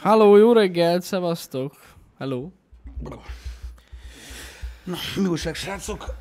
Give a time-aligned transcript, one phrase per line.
[0.00, 1.74] Halló, jó reggelt, szevasztok.
[2.18, 2.48] Hello.
[4.84, 6.16] Na, mi újság, srácok?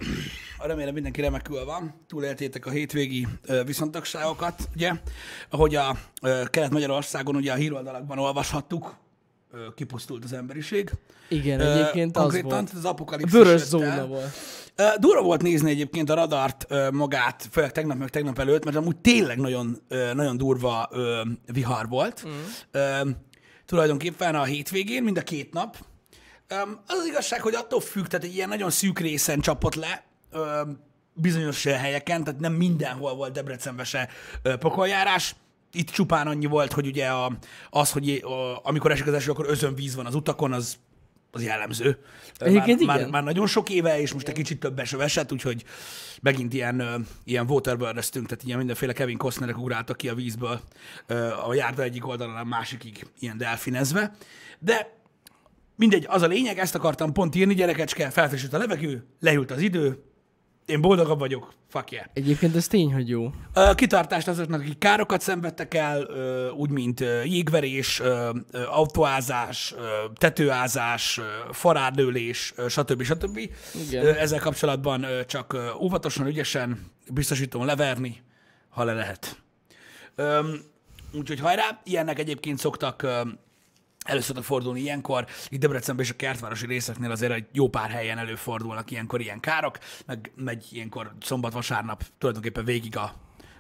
[0.60, 1.94] Remélem mindenki remekül van.
[2.08, 3.28] Túléltétek a hétvégi
[3.66, 4.92] viszontagságokat, ugye?
[5.50, 5.98] Ahogy a
[6.50, 8.96] Kelet-Magyarországon ugye a híroldalakban olvashattuk,
[9.76, 10.92] kipusztult az emberiség.
[11.30, 12.72] Igen, egyébként az konkrétan volt.
[12.74, 14.32] az apokalipszis Vörös zóna volt.
[14.76, 18.78] Ö, Durva volt nézni egyébként a radart ö, magát, főleg tegnap meg tegnap előtt, mert
[18.78, 21.22] amúgy tényleg nagyon, ö, nagyon durva ö,
[21.54, 22.24] vihar volt.
[22.28, 22.32] Mm.
[22.72, 23.10] Ö,
[23.68, 25.78] tulajdonképpen a hétvégén, mind a két nap.
[26.88, 30.06] Az az igazság, hogy attól függ, tehát egy ilyen nagyon szűk részen csapott le,
[31.14, 34.10] bizonyos helyeken, tehát nem mindenhol volt Debrecenbe se
[34.60, 35.36] pokoljárás.
[35.72, 37.32] Itt csupán annyi volt, hogy ugye a,
[37.70, 40.78] az, hogy a, amikor esik az eső, akkor özönvíz van az utakon, az
[41.38, 41.98] az jellemző.
[42.38, 43.10] Egyébként már, igen.
[43.10, 45.64] már, már nagyon sok éve, és most egy kicsit több eső esett, úgyhogy
[46.22, 50.62] megint ilyen, ilyen waterburn tehát ilyen mindenféle Kevin Costnerek ugráltak ki a vízből
[51.48, 54.16] a járda egyik oldalon a másikig ilyen delfinezve.
[54.60, 54.96] De
[55.76, 60.07] mindegy, az a lényeg, ezt akartam pont írni, gyerekecske, felfrissült a levegő, leült az idő,
[60.68, 62.06] én boldogabb vagyok, fuck yeah.
[62.14, 63.32] Egyébként ez tény, hogy jó.
[63.54, 66.02] Ö, Kitartást azoknak, akik károkat szenvedtek el,
[66.52, 68.02] úgy mint jégverés,
[68.68, 69.76] autóázás,
[70.16, 71.20] tetőázás,
[72.56, 73.04] ö, stb.
[73.04, 73.40] stb.
[73.88, 74.16] Igen.
[74.16, 78.22] Ezzel kapcsolatban csak óvatosan, ügyesen biztosítom leverni,
[78.70, 79.42] ha le lehet.
[81.14, 83.08] Úgyhogy hajrá, ilyennek egyébként szoktak
[84.08, 85.26] elő szoktak fordulni ilyenkor.
[85.50, 89.78] Itt Debrecenben és a kertvárosi részeknél azért egy jó pár helyen előfordulnak ilyenkor ilyen károk,
[90.06, 93.14] meg megy ilyenkor szombat-vasárnap tulajdonképpen végig a,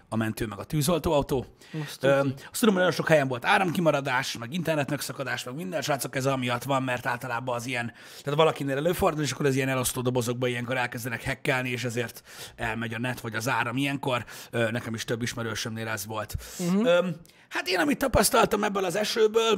[0.10, 1.46] a mentő, meg a tűzoltóautó.
[1.84, 5.82] Azt Ö, azt tudom, hogy nagyon sok helyen volt áramkimaradás, meg internet megszakadás, meg minden,
[5.82, 9.70] srácok, ez amiatt van, mert általában az ilyen, tehát valakinél előfordul, és akkor az ilyen
[9.70, 12.22] elosztó dobozokba ilyenkor elkezdenek hekkelni, és ezért
[12.56, 14.26] elmegy a net, vagy az áram ilyenkor.
[14.52, 16.36] Ö, nekem is több ismerősömnél ez volt.
[16.60, 17.06] Uh-huh.
[17.50, 19.56] Hát én, amit tapasztaltam ebből az esőből, Ö,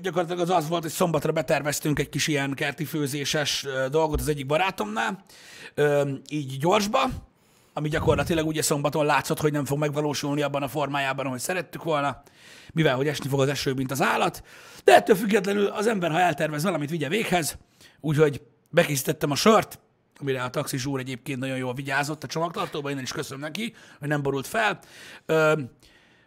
[0.00, 4.46] gyakorlatilag az az volt, hogy szombatra beterveztünk egy kis ilyen kerti főzéses dolgot az egyik
[4.46, 5.24] barátomnál,
[6.28, 7.00] így gyorsba,
[7.72, 12.22] ami gyakorlatilag ugye szombaton látszott, hogy nem fog megvalósulni abban a formájában, ahogy szerettük volna,
[12.72, 14.42] mivel hogy esni fog az eső, mint az állat.
[14.84, 17.58] De ettől függetlenül az ember, ha eltervez valamit, vigye véghez,
[18.00, 19.78] úgyhogy bekészítettem a sört,
[20.20, 24.08] amire a taxis úr egyébként nagyon jól vigyázott a csomagtartóban, innen is köszönöm neki, hogy
[24.08, 24.78] nem borult fel.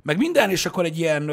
[0.01, 1.31] Meg minden, és akkor egy ilyen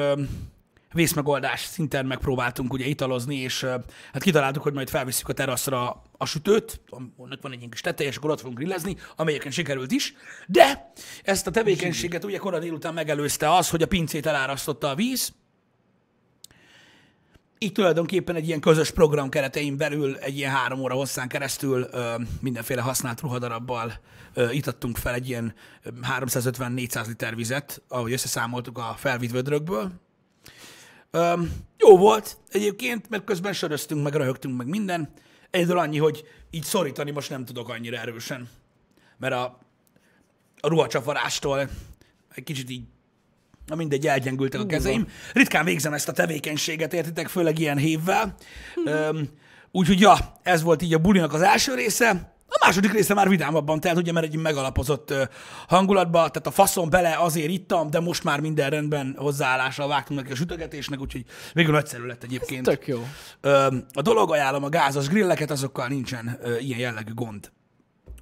[0.93, 3.65] vészmegoldás szinten megpróbáltunk ugye italozni, és
[4.13, 6.81] hát kitaláltuk, hogy majd felvisszük a teraszra a sütőt,
[7.17, 10.15] annak van egy ilyen kis teteje, és akkor ott fogunk grillezni, amelyeken sikerült is,
[10.47, 10.93] de
[11.23, 15.33] ezt a tevékenységet ugye korai délután megelőzte az, hogy a pincét elárasztotta a víz,
[17.59, 21.89] így tulajdonképpen egy ilyen közös program keretein belül egy ilyen három óra hosszán keresztül
[22.41, 23.93] mindenféle használt ruhadarabbal
[24.51, 29.93] itattunk fel egy ilyen ö, 350-400 liter vizet, ahogy összeszámoltuk a felvitt vödrökből.
[31.17, 31.43] Ö,
[31.79, 35.09] jó volt egyébként, mert közben söröztünk, meg röhögtünk, meg minden.
[35.51, 38.49] Egyedül annyi, hogy így szorítani most nem tudok annyira erősen,
[39.19, 39.59] mert a,
[40.61, 41.69] a ruhacsaparástól
[42.35, 42.83] egy kicsit így
[43.67, 45.09] Na mindegy, elgyengültek a kezeim.
[45.33, 48.35] Ritkán végzem ezt a tevékenységet, értitek, főleg ilyen hévvel.
[48.85, 49.29] Öm,
[49.71, 52.36] Úgyhogy ja, ez volt így a bulinak az első része.
[52.49, 55.15] A második része már vidámabban telt, ugye, mert egy megalapozott
[55.69, 60.33] hangulatba, tehát a faszon bele azért ittam, de most már minden rendben hozzáállással vágtunk neki
[60.33, 62.65] a sütögetésnek, úgyhogy végül nagyszerű lett egyébként.
[62.65, 63.07] Tök jó.
[63.93, 67.53] A dolog, ajánlom a gázos grilleket, azokkal nincsen ilyen jellegű gond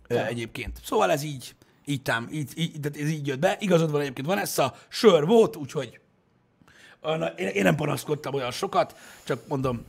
[0.09, 0.81] ö, egyébként.
[0.85, 1.55] Szóval ez így,
[1.85, 3.57] így, tám, így, így, de ez így jött be.
[3.61, 6.01] Igazad van egyébként, van ez a sör volt, úgyhogy
[7.03, 9.85] olyan- én, én nem panaszkodtam olyan sokat, csak mondom,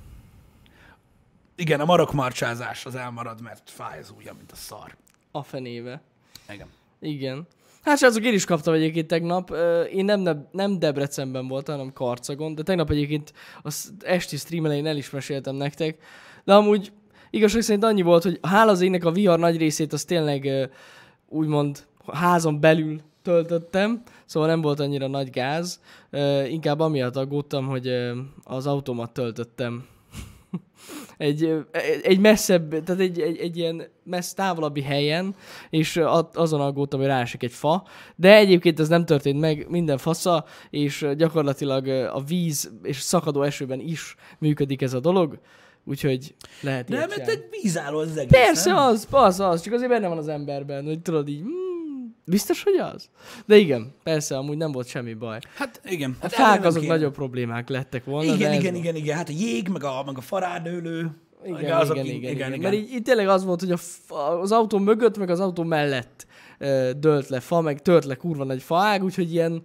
[1.55, 4.95] igen, a marokmarcsázás az elmarad, mert fáj az ujjam, mint a szar.
[5.31, 6.01] A fenébe.
[6.49, 6.67] Igen.
[6.99, 7.47] Igen.
[7.81, 9.55] Hát srácok, én is kaptam egyébként tegnap.
[9.91, 14.85] Én nem, nem, nem Debrecenben voltam, hanem Karcagon, de tegnap egyébként az esti stream elején
[14.85, 15.97] el is meséltem nektek.
[16.43, 16.91] De amúgy
[17.29, 20.69] igazság szerint annyi volt, hogy hála az égnek a vihar nagy részét az tényleg
[21.27, 25.81] úgymond házon belül töltöttem, szóval nem volt annyira nagy gáz.
[26.47, 27.89] Inkább amiatt aggódtam, hogy
[28.43, 29.85] az automat töltöttem
[31.17, 31.65] egy,
[32.03, 35.35] egy messzebb, tehát egy, egy, egy ilyen messz távolabbi helyen,
[35.69, 36.01] és
[36.33, 41.07] azon aggódtam, hogy ráesik egy fa, de egyébként ez nem történt meg, minden fasza, és
[41.17, 45.39] gyakorlatilag a víz és szakadó esőben is működik ez a dolog,
[45.85, 48.83] úgyhogy lehet De mert egy vízálló az egész, Persze nem?
[48.83, 51.64] az, az, az, csak azért benne van az emberben, hogy tudod így, hmm,
[52.25, 53.09] biztos, hogy az?
[53.45, 55.39] De igen, persze, amúgy nem volt semmi baj.
[55.55, 56.11] Hát igen.
[56.11, 56.93] A Hát fák azok kéne.
[56.93, 58.81] nagyobb problémák lettek volna, Igen, ez igen, van.
[58.81, 59.17] igen, igen.
[59.17, 61.11] Hát a jég, meg a, meg a farárdőlő.
[61.45, 62.71] Igen, azok igen, így- igen, igen, igen, igen.
[62.71, 66.25] Mert így, így tényleg az volt, hogy a, az autó mögött, meg az autó mellett
[66.57, 69.63] ö, dölt le fa, meg tört le kurva nagy faág, úgyhogy ilyen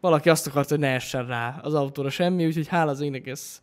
[0.00, 3.60] Valaki azt akarta, hogy ne essen rá az autóra semmi, úgyhogy hála az égnek ezt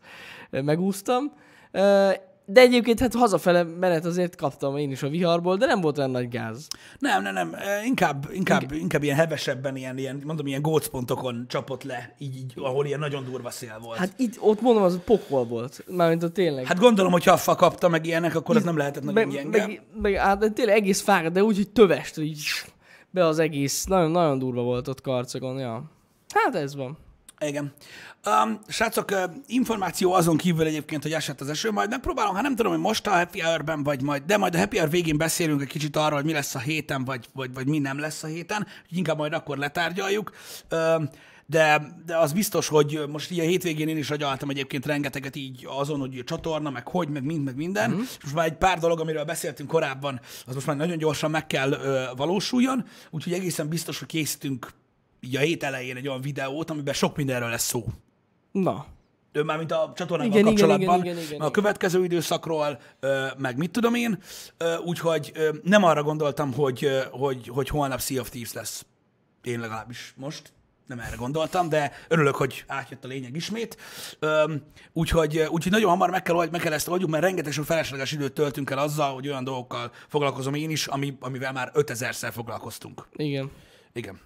[0.50, 1.32] megúsztam.
[1.72, 2.10] Ö,
[2.50, 6.10] De egyébként hát hazafele menet azért kaptam én is a viharból, de nem volt olyan
[6.10, 6.66] nagy gáz.
[6.98, 7.54] Nem, nem, nem.
[7.84, 12.86] Inkább, inkább, inkább ilyen hevesebben, ilyen, ilyen, mondom, ilyen gócpontokon csapott le, így, így, ahol
[12.86, 13.98] ilyen nagyon durva szél volt.
[13.98, 15.84] Hát, itt, ott mondom, az pokol volt.
[15.86, 16.66] Mármint a tényleg.
[16.66, 19.66] hát gondolom, hogy ha fa kapta meg ilyenek, akkor az nem lehetett nagyon meg, gyenge.
[19.66, 22.42] meg, meg, hát de tényleg egész fáradt, de úgy, hogy tövest, így
[23.10, 23.84] be az egész.
[23.84, 25.82] Nagyon, nagyon durva volt ott karcagon, ja.
[26.34, 26.98] Hát ez van.
[27.40, 27.72] Igen.
[28.26, 29.12] Um, srácok,
[29.46, 33.06] információ azon kívül egyébként, hogy esett az eső, majd megpróbálom, ha nem tudom, hogy most
[33.06, 36.16] a Happy Hour-ben, vagy majd, de majd a Happy Hour végén beszélünk egy kicsit arról,
[36.16, 39.32] hogy mi lesz a héten, vagy, vagy, vagy mi nem lesz a héten, inkább majd
[39.32, 40.32] akkor letárgyaljuk.
[40.70, 41.08] Um,
[41.46, 45.66] de, de az biztos, hogy most így a hétvégén én is agyaltam egyébként rengeteget így
[45.68, 47.90] azon, hogy csatorna, meg hogy, meg mind, meg minden.
[47.90, 48.00] Mm.
[48.00, 51.46] És most már egy pár dolog, amiről beszéltünk korábban, az most már nagyon gyorsan meg
[51.46, 54.72] kell ö, valósuljon, úgyhogy egészen biztos, hogy készítünk
[55.20, 57.84] így a hét elején egy olyan videót, amiben sok mindenről lesz szó.
[58.52, 58.86] Na.
[59.32, 62.80] Ő már mint a csatornával Igen, igen, kapcsolatban, igen, igen, igen, a következő időszakról,
[63.38, 64.18] meg mit tudom én,
[64.84, 65.32] úgyhogy
[65.62, 68.86] nem arra gondoltam, hogy, hogy, hogy holnap Sea of Thieves lesz.
[69.42, 70.52] Én legalábbis most
[70.86, 73.76] nem erre gondoltam, de örülök, hogy átjött a lényeg ismét.
[74.92, 78.32] Úgyhogy, úgyhogy nagyon hamar meg kell, meg kell ezt oldjuk, mert rengeteg sok felesleges időt
[78.32, 83.08] töltünk el azzal, hogy olyan dolgokkal foglalkozom én is, ami, amivel már 5000-szer foglalkoztunk.
[83.16, 83.50] Igen.
[83.92, 84.20] Igen.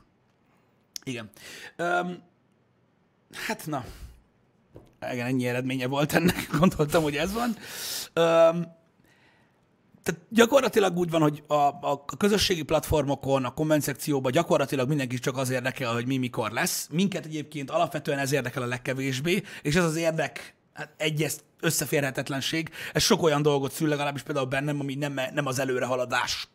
[1.05, 1.31] Igen.
[1.79, 2.23] Um,
[3.33, 3.85] hát na,
[5.13, 7.57] igen, ennyi eredménye volt ennek, gondoltam, hogy ez van.
[8.15, 8.81] Um,
[10.03, 15.37] tehát gyakorlatilag úgy van, hogy a, a közösségi platformokon, a komment szekcióban gyakorlatilag mindenki csak
[15.37, 16.89] az érdekel, hogy mi mikor lesz.
[16.91, 23.03] Minket egyébként alapvetően ez érdekel a legkevésbé, és ez az érdek, hát egyes összeférhetetlenség, ez
[23.03, 26.49] sok olyan dolgot szül legalábbis például bennem, ami nem, nem az előrehaladás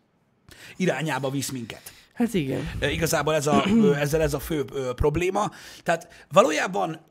[0.75, 1.96] irányába visz minket.
[2.17, 2.69] Hát igen.
[2.81, 3.63] Igazából ez a,
[4.03, 4.65] ezzel ez a fő
[4.95, 5.51] probléma.
[5.83, 7.05] Tehát valójában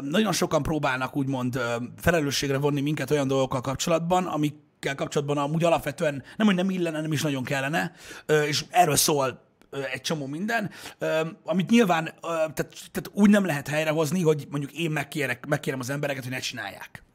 [0.00, 1.60] nagyon sokan próbálnak úgymond
[2.00, 7.12] felelősségre vonni minket olyan dolgokkal kapcsolatban, amikkel kapcsolatban amúgy alapvetően nem, hogy nem illene, nem
[7.12, 7.92] is nagyon kellene,
[8.46, 9.44] és erről szól
[9.92, 10.70] egy csomó minden,
[11.44, 12.54] amit nyilván tehát,
[12.92, 17.05] tehát úgy nem lehet helyrehozni, hogy mondjuk én megkérek, megkérem az embereket, hogy ne csinálják.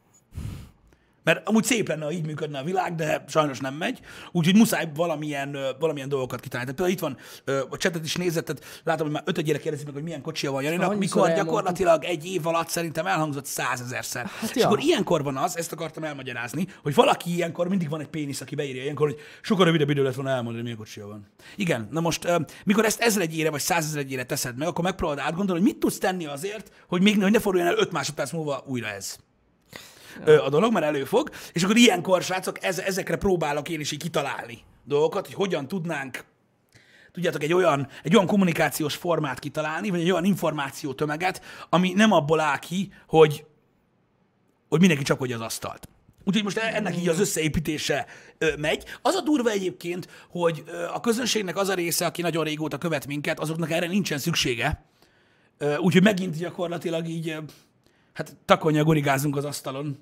[1.24, 4.00] Mert amúgy szép lenne, ha így működne a világ, de sajnos nem megy.
[4.32, 6.74] Úgyhogy muszáj valamilyen, valamilyen dolgokat kitalálni.
[6.74, 9.94] Tehát például itt van, a csetet is nézett, tehát látom, hogy már ötödjére kérdezik meg,
[9.94, 14.26] hogy milyen kocsia van Janinak, mikor gyakorlatilag egy év alatt szerintem elhangzott százezerszer.
[14.26, 14.66] Hát és ja.
[14.66, 18.54] akkor ilyenkor van az, ezt akartam elmagyarázni, hogy valaki ilyenkor mindig van egy pénisz, aki
[18.54, 21.26] beírja ilyenkor, hogy sokkal rövidebb idő lett volna elmondani, hogy milyen kocsia van.
[21.56, 22.28] Igen, na most,
[22.64, 26.72] mikor ezt ezregyére vagy százezregyére teszed meg, akkor megpróbálod átgondolni, hogy mit tudsz tenni azért,
[26.88, 29.16] hogy még hogy ne forduljon el öt másodperc múlva újra ez
[30.24, 34.58] a dolog, mert előfog, és akkor ilyenkor, srácok, ez, ezekre próbálok én is így kitalálni
[34.84, 36.24] dolgokat, hogy hogyan tudnánk
[37.12, 42.12] tudjátok, egy olyan, egy olyan kommunikációs formát kitalálni, vagy egy olyan információ tömeget, ami nem
[42.12, 43.44] abból áll ki, hogy,
[44.68, 45.88] hogy mindenki csapodja az asztalt.
[46.24, 48.06] Úgyhogy most ennek így az összeépítése
[48.38, 48.84] ö, megy.
[49.02, 53.06] Az a durva egyébként, hogy ö, a közönségnek az a része, aki nagyon régóta követ
[53.06, 54.84] minket, azoknak erre nincsen szüksége.
[55.78, 57.36] Úgyhogy megint gyakorlatilag így,
[58.12, 59.96] hát takonya gurigázunk az asztalon.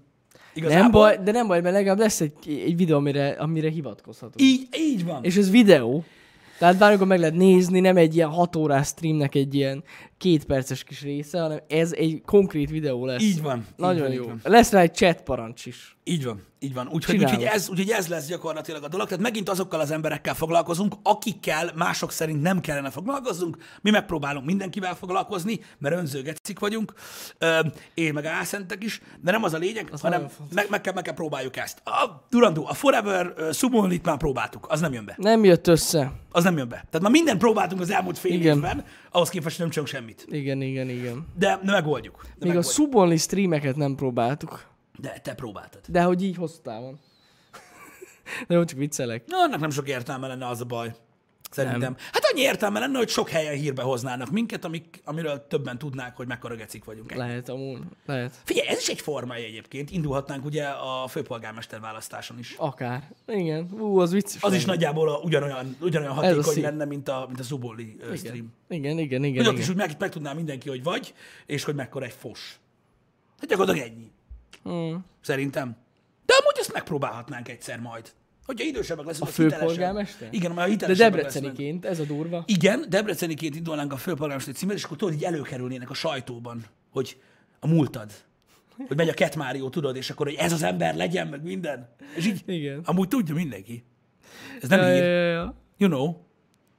[0.54, 0.82] Igazából.
[0.82, 4.40] Nem baj, de nem baj, mert legalább lesz egy, egy videó, amire, amire hivatkozhatunk.
[4.40, 5.24] Így, így van.
[5.24, 6.04] És ez videó.
[6.58, 9.84] Tehát bármikor meg lehet nézni, nem egy ilyen hat órás streamnek egy ilyen
[10.20, 13.22] két perces kis része, hanem ez egy konkrét videó lesz.
[13.22, 13.58] Így van.
[13.58, 14.22] Így Nagyon van, jó.
[14.22, 14.40] Így van.
[14.42, 15.96] Lesz rá egy chat parancs is.
[16.04, 16.88] Így van, így van.
[16.92, 19.06] Úgyhogy, úgyhogy, ez, úgyhogy ez lesz gyakorlatilag a dolog.
[19.06, 23.56] Tehát megint azokkal az emberekkel foglalkozunk, akikkel mások szerint nem kellene foglalkozzunk.
[23.80, 26.92] Mi megpróbálunk mindenkivel foglalkozni, mert önzőgecik vagyunk,
[27.38, 27.60] Ö,
[27.94, 31.02] én meg álszentek is, de nem az a lényeg, Az hanem meg, meg, kell, meg
[31.02, 31.82] kell próbáljuk ezt.
[31.84, 35.14] A Durandó, a Forever uh, már próbáltuk, az nem jön be.
[35.16, 36.12] Nem jött össze.
[36.30, 36.76] Az nem jön be.
[36.76, 38.56] Tehát már mindent próbáltunk az elmúlt fél Igen.
[38.56, 40.26] évben, ahhoz képest nem csak semmit.
[40.28, 41.26] Igen, igen, igen.
[41.38, 42.22] De, de megoldjuk.
[42.22, 42.74] De, Még a megoldjuk.
[42.74, 44.66] Subonli streameket nem próbáltuk.
[44.98, 45.80] de te próbáltad.
[45.88, 46.98] De hogy így hosszú távon.
[48.48, 49.24] De jó, csak viccelek.
[49.26, 50.94] Na, annak nem sok értelme lenne az a baj.
[51.50, 51.80] Szerintem.
[51.80, 51.96] Nem.
[52.12, 56.26] Hát annyi értelme lenne, hogy sok helyen hírbe hoznának minket, amik, amiről többen tudnák, hogy
[56.26, 57.12] mekkora gecik vagyunk.
[57.14, 57.78] Lehet amúgy.
[58.06, 58.34] Lehet.
[58.44, 59.90] Figyelj, ez is egy formája egyébként.
[59.90, 62.54] Indulhatnánk ugye a főpolgármester választáson is.
[62.58, 63.10] Akár.
[63.26, 63.68] Igen.
[63.78, 64.42] Ú, az vicces.
[64.42, 68.52] Az is nagyjából a, ugyanolyan, ugyanolyan hatékony lenne, mint a, mint a Zuboli ö, stream.
[68.68, 69.24] Igen, igen, igen.
[69.24, 69.64] igen, Hogy ott igen.
[69.64, 71.14] is úgy meg, meg tudná mindenki, hogy vagy,
[71.46, 72.58] és hogy mekkora egy fos.
[73.40, 74.10] Hát gyakorlatilag ennyi.
[74.62, 75.04] Hmm.
[75.20, 75.76] Szerintem.
[76.26, 78.12] De amúgy ezt megpróbálhatnánk egyszer majd.
[78.46, 80.28] Hogyha idősebbek leszünk, A főpolgármester?
[80.30, 82.44] Igen, a De debreceniként, ez a durva.
[82.46, 87.16] Igen, Debreceniként indulnánk a főpolgármester címmel, és akkor tudod, így előkerülnének a sajtóban, hogy
[87.60, 88.12] a múltad.
[88.86, 91.88] Hogy megy a Ketmárió, tudod, és akkor, hogy ez az ember legyen, meg minden.
[92.16, 92.80] És így, Igen.
[92.84, 93.84] amúgy tudja mindenki.
[94.62, 95.02] Ez nem Ja, hír.
[95.02, 95.54] ja, ja.
[95.76, 96.14] You know.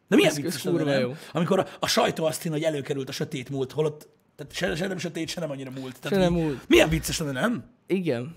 [0.08, 1.16] De milyen vicces lenne, jó.
[1.32, 4.88] Amikor a, a sajtó azt hinne, hogy előkerült a sötét múlt, holott tehát se, se
[4.88, 6.00] nem sötét, se nem annyira múlt.
[6.00, 6.68] Tehát Se nem múlt.
[6.68, 7.64] Milyen vicces lenne, nem?
[7.88, 8.36] Igen.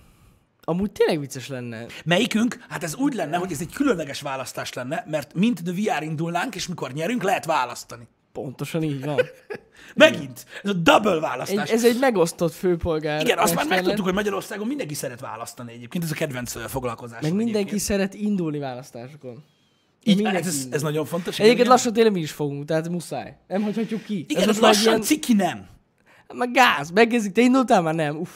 [0.64, 1.86] Amúgy tényleg vicces lenne.
[2.04, 2.64] Melyikünk?
[2.68, 6.54] Hát ez úgy lenne, hogy ez egy különleges választás lenne, mert mint The VR indulnánk,
[6.54, 8.08] és mikor nyerünk, lehet választani.
[8.32, 9.20] Pontosan így van.
[9.94, 10.46] Megint.
[10.62, 11.70] Ez a double Egy, választás.
[11.70, 13.20] ez egy megosztott főpolgár.
[13.20, 16.04] Igen, azt már megtudtuk, hogy Magyarországon mindenki szeret választani egyébként.
[16.04, 17.20] Ez a kedvenc foglalkozás.
[17.22, 17.80] Meg mindenki egyébként.
[17.80, 19.44] szeret indulni választásokon.
[20.02, 21.38] Így, mindenki ez, ez, ez, nagyon fontos.
[21.38, 23.36] Egyébként lassan tényleg mi is fogunk, tehát muszáj.
[23.48, 24.24] Nem hagyhatjuk ki.
[24.28, 25.66] Igen, ez egy lassan ilyen- ciki nem.
[26.34, 27.32] Meg gáz, megkezdik.
[27.32, 27.94] Te indultál már?
[27.94, 28.16] Nem.
[28.16, 28.30] Uff.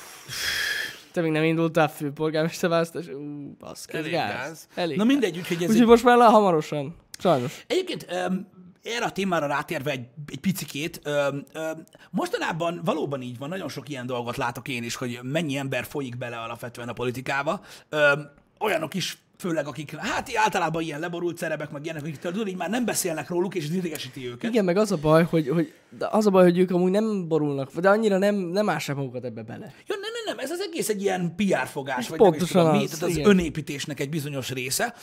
[1.18, 3.06] Te még nem indultál főpolgármester választás?
[3.06, 4.32] Ú, baszki, ez Elég gáz.
[4.32, 4.68] gáz.
[4.74, 6.96] Elég Na mindegy, úgyhogy ez Úgyhogy most már le hamarosan.
[7.18, 7.64] Sajnos.
[7.66, 8.48] Egyébként öm,
[8.82, 13.88] erre a témára rátérve egy, egy picikét, öm, öm, mostanában valóban így van, nagyon sok
[13.88, 17.60] ilyen dolgot látok én is, hogy mennyi ember folyik bele alapvetően a politikába.
[17.88, 22.56] Öm, olyanok is, főleg akik, hát általában ilyen leborult szerepek, meg ilyenek, akik tudod, így
[22.56, 24.50] már nem beszélnek róluk, és idegesíti őket.
[24.50, 27.28] Igen, meg az a baj, hogy, hogy de az a baj, hogy ők amúgy nem
[27.28, 29.64] borulnak, de annyira nem, nem ássák magukat ebbe bele.
[29.86, 32.78] Ja, nem, nem, nem, ez az egész egy ilyen PR fogás, vagy pontosan nem is
[32.78, 33.30] tudom, mi, az, tehát az igen.
[33.30, 34.94] önépítésnek egy bizonyos része.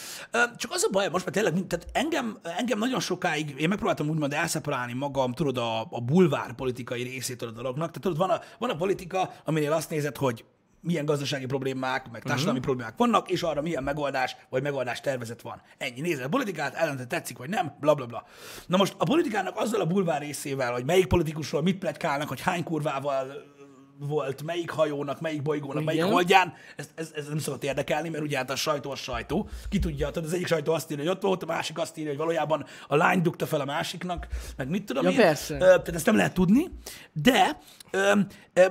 [0.57, 4.33] Csak az a baj, most már tényleg, tehát engem, engem nagyon sokáig, én megpróbáltam úgymond
[4.33, 7.87] elszeparálni magam, tudod, a, a bulvár politikai részétől a dolognak.
[7.87, 10.45] Tehát tudod, van a, van a politika, aminél azt nézed, hogy
[10.85, 12.75] milyen gazdasági problémák, meg társadalmi uh-huh.
[12.75, 15.61] problémák vannak, és arra milyen megoldás, vagy megoldás tervezet van.
[15.77, 16.01] Ennyi.
[16.01, 18.25] Nézed a politikát, ellente tetszik, vagy nem, bla bla bla.
[18.67, 22.63] Na most a politikának azzal a bulvár részével, hogy melyik politikusról mit pletykálnak, hogy hány
[22.63, 23.53] kurvával
[23.99, 26.11] volt, melyik hajónak, melyik bolygónak, melyik Igen.
[26.11, 29.49] holdján, ez, ez, ez nem szokott érdekelni, mert ugye hát a sajtó a sajtó.
[29.69, 32.09] Ki tudja, tudod, az egyik sajtó azt írja, hogy ott volt, a másik azt írja,
[32.09, 34.27] hogy valójában a lány dugta fel a másiknak,
[34.57, 35.15] meg mit tudom Ja, én.
[35.15, 35.57] persze.
[35.57, 36.71] Tehát ezt nem lehet tudni,
[37.13, 37.59] de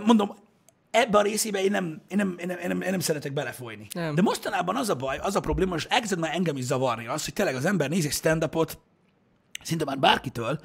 [0.05, 0.35] mondom,
[0.95, 3.87] ebben a részében én nem, én nem, én nem, én nem, én nem szeretek belefolyni.
[3.95, 4.15] Nem.
[4.15, 7.25] De mostanában az a baj, az a probléma, és elkezdett már engem is zavarni az,
[7.25, 8.79] hogy tényleg az ember néz egy stand-upot,
[9.63, 10.61] szinte már bárkitől,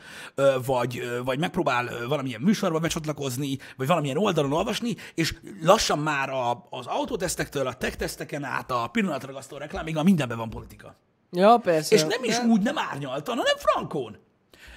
[0.65, 6.86] vagy, vagy megpróbál valamilyen műsorba becsatlakozni, vagy valamilyen oldalon olvasni, és lassan már a, az
[6.86, 10.95] autótesztektől, a tech teszteken át a pillanatragasztó reklámig a mindenben van politika.
[11.31, 11.95] Ja, persze.
[11.95, 14.17] És nem is de- úgy, nem árnyaltan, hanem frankón.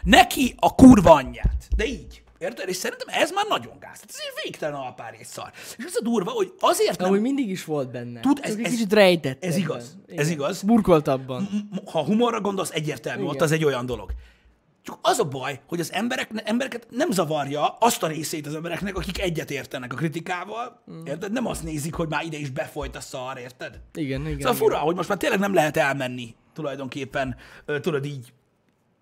[0.03, 1.69] Neki a kurva anyját.
[1.77, 2.23] De így.
[2.43, 2.69] Érted?
[2.69, 3.99] És szerintem ez már nagyon gáz.
[3.99, 5.51] Tehát ez egy végtelen alpár és szar.
[5.79, 7.09] És az a durva, hogy azért nem...
[7.09, 8.21] Amúgy mindig is volt benne.
[8.21, 9.45] Tud, ez- egy ez- kicsit rejtett.
[9.45, 9.97] ez igaz.
[10.07, 10.19] Igen.
[10.21, 10.63] Ez igaz.
[10.63, 11.49] Burkoltabban.
[11.93, 13.35] Ha humorra gondolsz, egyértelmű, Igen.
[13.35, 14.11] ott az egy olyan dolog.
[14.85, 18.97] Csak az a baj, hogy az emberek, embereket nem zavarja azt a részét az embereknek,
[18.97, 21.05] akik egyet értenek a kritikával, mm.
[21.05, 21.33] érted?
[21.33, 23.81] Nem azt nézik, hogy már ide is befolyt a szar, érted?
[23.95, 24.33] Igen, igen.
[24.33, 24.55] Szóval igen.
[24.55, 27.37] fura, hogy most már tényleg nem lehet elmenni tulajdonképpen,
[27.81, 28.33] tudod így,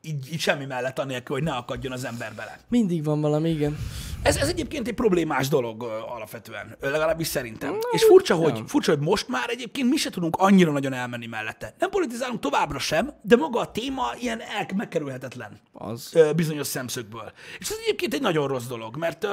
[0.03, 2.59] így, így semmi mellett anélkül, hogy ne akadjon az ember bele.
[2.69, 3.79] Mindig van valami, igen.
[4.23, 7.79] Ez, ez egyébként egy problémás dolog alapvetően, legalábbis szerintem.
[7.91, 11.75] És furcsa hogy, furcsa, hogy most már egyébként mi se tudunk annyira nagyon elmenni mellette.
[11.79, 16.19] Nem politizálunk továbbra sem, de maga a téma ilyen el, megkerülhetetlen Az.
[16.37, 17.33] bizonyos szemszögből.
[17.59, 19.27] És ez egyébként egy nagyon rossz dolog, mert,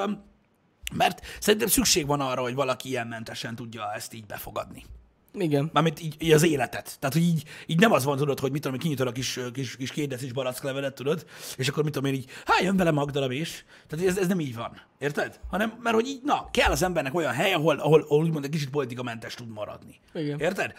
[0.95, 4.86] mert szerintem szükség van arra, hogy valaki ilyen mentesen tudja ezt így befogadni.
[5.34, 5.69] Igen.
[5.74, 6.98] Mármint így, így az életet.
[7.00, 9.75] Tehát, hogy így, így nem az van, tudod, hogy mit tudom, kinyitod a kis, kis,
[9.75, 11.25] kis kérdezés baracklevelet, tudod,
[11.57, 13.63] és akkor mit tudom én így, hát jön vele Magdala és.
[13.88, 14.81] Tehát ez, ez nem így van.
[15.00, 15.39] Érted?
[15.50, 18.51] Hanem, mert hogy így, na, kell az embernek olyan hely, ahol, ahol, ahol úgymond egy
[18.51, 20.00] kicsit politikamentes tud maradni.
[20.13, 20.39] Igen.
[20.39, 20.74] Érted?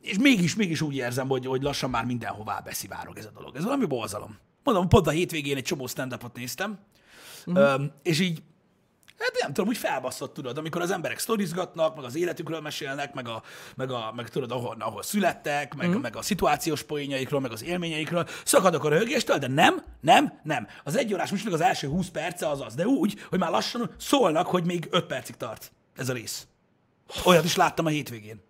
[0.00, 3.56] És mégis, mégis úgy érzem, hogy, hogy lassan már mindenhová beszivárog ez a dolog.
[3.56, 4.38] Ez valami borzalom.
[4.64, 6.78] Mondom, pont a hétvégén egy csomó stand néztem,
[7.46, 7.82] uh-huh.
[8.02, 8.42] és így
[9.18, 13.28] Hát nem tudom, úgy felbasszott, tudod, amikor az emberek sztorizgatnak, meg az életükről mesélnek, meg,
[13.28, 13.42] a,
[13.76, 16.00] meg, a, meg tudod, ahol, ahol születtek, meg, mm.
[16.00, 20.66] meg a szituációs poénjaikról, meg az élményeikről, szakadok a röhögéstől, de nem, nem, nem.
[20.84, 23.90] Az egy órás műsornak az első 20 perce az az, de úgy, hogy már lassan
[23.98, 26.46] szólnak, hogy még 5 percig tart ez a rész.
[27.24, 28.42] Olyat is láttam a hétvégén.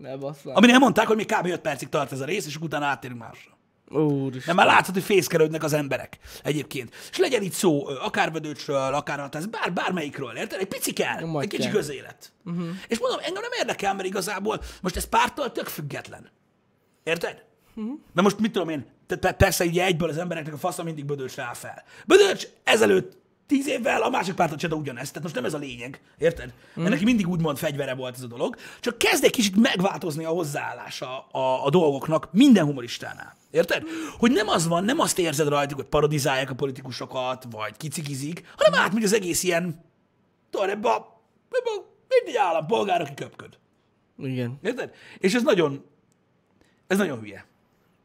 [0.00, 0.54] Ne basszál.
[0.54, 1.46] Amin elmondták, hogy még kb.
[1.46, 3.55] 5 percig tart ez a rész, és utána áttérünk másra.
[3.88, 4.54] Úristen.
[4.54, 6.94] Nem, már látszott, hogy fészkelődnek az emberek egyébként.
[7.10, 10.60] És legyen itt szó akár vödöcsről, akár hatás, bár, bármelyikről, érted?
[10.60, 11.72] Egy pici kell, Majd egy kicsi kell.
[11.72, 12.32] közélet.
[12.44, 12.68] Uh-huh.
[12.88, 16.30] És mondom, engem nem érdekel, mert igazából most ez pártól tök független.
[17.02, 17.44] Érted?
[17.74, 17.92] Uh-huh.
[18.12, 21.42] Mert most mit tudom én, tehát persze ugye egyből az embereknek a fasza mindig Bödöcsre
[21.42, 21.84] áll fel.
[22.06, 26.00] Bödöcs ezelőtt tíz évvel a másik pártot csinálta ugyanezt, tehát most nem ez a lényeg,
[26.18, 26.46] érted?
[26.46, 26.82] Mm.
[26.82, 30.28] Mert neki mindig úgymond fegyvere volt ez a dolog, csak kezd egy kicsit megváltozni a
[30.28, 33.36] hozzáállása a, a dolgoknak minden humoristánál.
[33.50, 33.82] Érted?
[34.18, 38.80] Hogy nem az van, nem azt érzed rajtuk, hogy parodizálják a politikusokat, vagy kicikizik, hanem
[38.80, 39.84] átmegy az egész ilyen,
[40.50, 43.58] tudod, ebbe a, ebbe a mindig állampolgár, aki köpköd.
[44.18, 44.58] Igen.
[44.62, 44.94] Érted?
[45.18, 45.84] És ez nagyon,
[46.86, 47.46] ez nagyon hülye.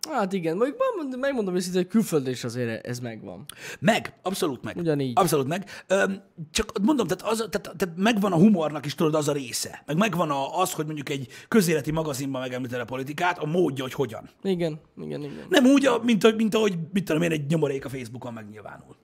[0.10, 3.46] Hát igen, mondjuk megmondom, őszintén, hogy külföldön is azért ez megvan.
[3.80, 4.78] Meg, abszolút meg.
[4.78, 5.20] Ugyanígy.
[5.20, 5.70] Abszolút meg.
[5.88, 9.84] Öm, csak mondom, tehát, az, tehát, tehát megvan a humornak is tudod az a része.
[9.86, 13.94] Meg megvan a, az, hogy mondjuk egy közéleti magazinban megemlíted a politikát, a módja, hogy
[13.94, 14.30] hogyan.
[14.44, 15.46] Igen, igen, igen.
[15.50, 18.96] Nem úgy, mint, mint ahogy, mit tudom én, egy nyomorék a Facebookon megnyilvánul.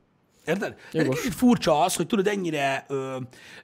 [0.46, 0.76] Érted?
[0.92, 3.18] Kicsit furcsa az, hogy tudod, ennyire, ö,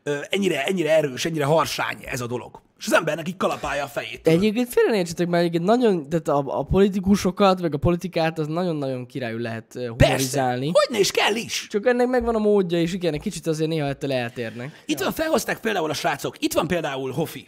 [0.03, 2.61] ö, ennyire, ennyire erős, ennyire harsány ez a dolog.
[2.83, 4.27] És az embernek így kalapálja a fejét.
[4.27, 8.47] Egyébként félre ne értsetek, mert egyébként nagyon, tehát a, a politikusokat, meg a politikát, az
[8.47, 10.65] nagyon-nagyon királyul lehet Persze, humorizálni.
[10.65, 11.67] hogy ne is kell is.
[11.69, 14.83] Csak ennek megvan a módja, és igen, egy kicsit azért néha ettől eltérnek.
[14.85, 17.47] Itt van, felhozták például a srácok, itt van például Hofi.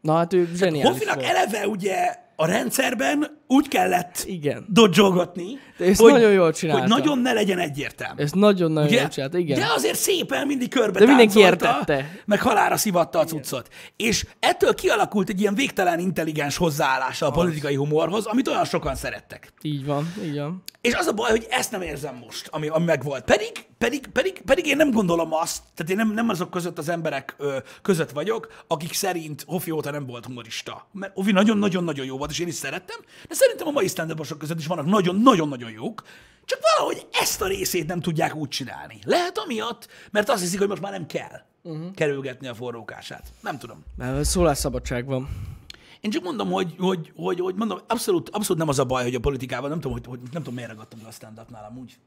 [0.00, 1.26] Na hát ő zseniális Hofinak volt.
[1.26, 1.94] eleve ugye
[2.40, 4.66] a rendszerben úgy kellett Igen.
[4.68, 6.80] dodzsolgatni, De ezt nagyon jól csinálta.
[6.80, 8.22] hogy nagyon ne legyen egyértelmű.
[8.22, 9.00] Ezt nagyon-nagyon Ugye?
[9.00, 9.58] jól csinálta, igen.
[9.58, 12.10] De azért szépen mindig körbe De mindenki értette.
[12.24, 13.68] Meg halára szivatta a cuccot.
[13.96, 19.52] És ettől kialakult egy ilyen végtelen intelligens hozzáállása a politikai humorhoz, amit olyan sokan szerettek.
[19.62, 20.62] Így van, így van.
[20.80, 23.24] És az a baj, hogy ezt nem érzem most, ami, ami megvolt.
[23.24, 23.52] Pedig,
[23.84, 27.34] pedig, pedig, pedig én nem gondolom azt, tehát én nem, nem azok között az emberek
[27.38, 30.88] ö, között vagyok, akik szerint Hofi óta nem volt humorista.
[30.92, 34.58] Mert Hofi nagyon-nagyon-nagyon jó volt, és én is szerettem, de szerintem a mai stand között
[34.58, 36.02] is vannak nagyon-nagyon-nagyon jók,
[36.44, 38.98] csak valahogy ezt a részét nem tudják úgy csinálni.
[39.04, 41.94] Lehet amiatt, mert azt hiszik, hogy most már nem kell uh-huh.
[41.94, 43.32] kerülgetni a forrókását.
[43.40, 43.84] Nem tudom.
[43.96, 45.28] Mert szólásszabadság van.
[46.00, 49.14] Én csak mondom, hogy, hogy, hogy, hogy mondom, abszolút, abszolút nem az a baj, hogy
[49.14, 51.98] a politikában, nem tudom, hogy, hogy nem tudom, miért ragadtam le a stand-upnál amúgy.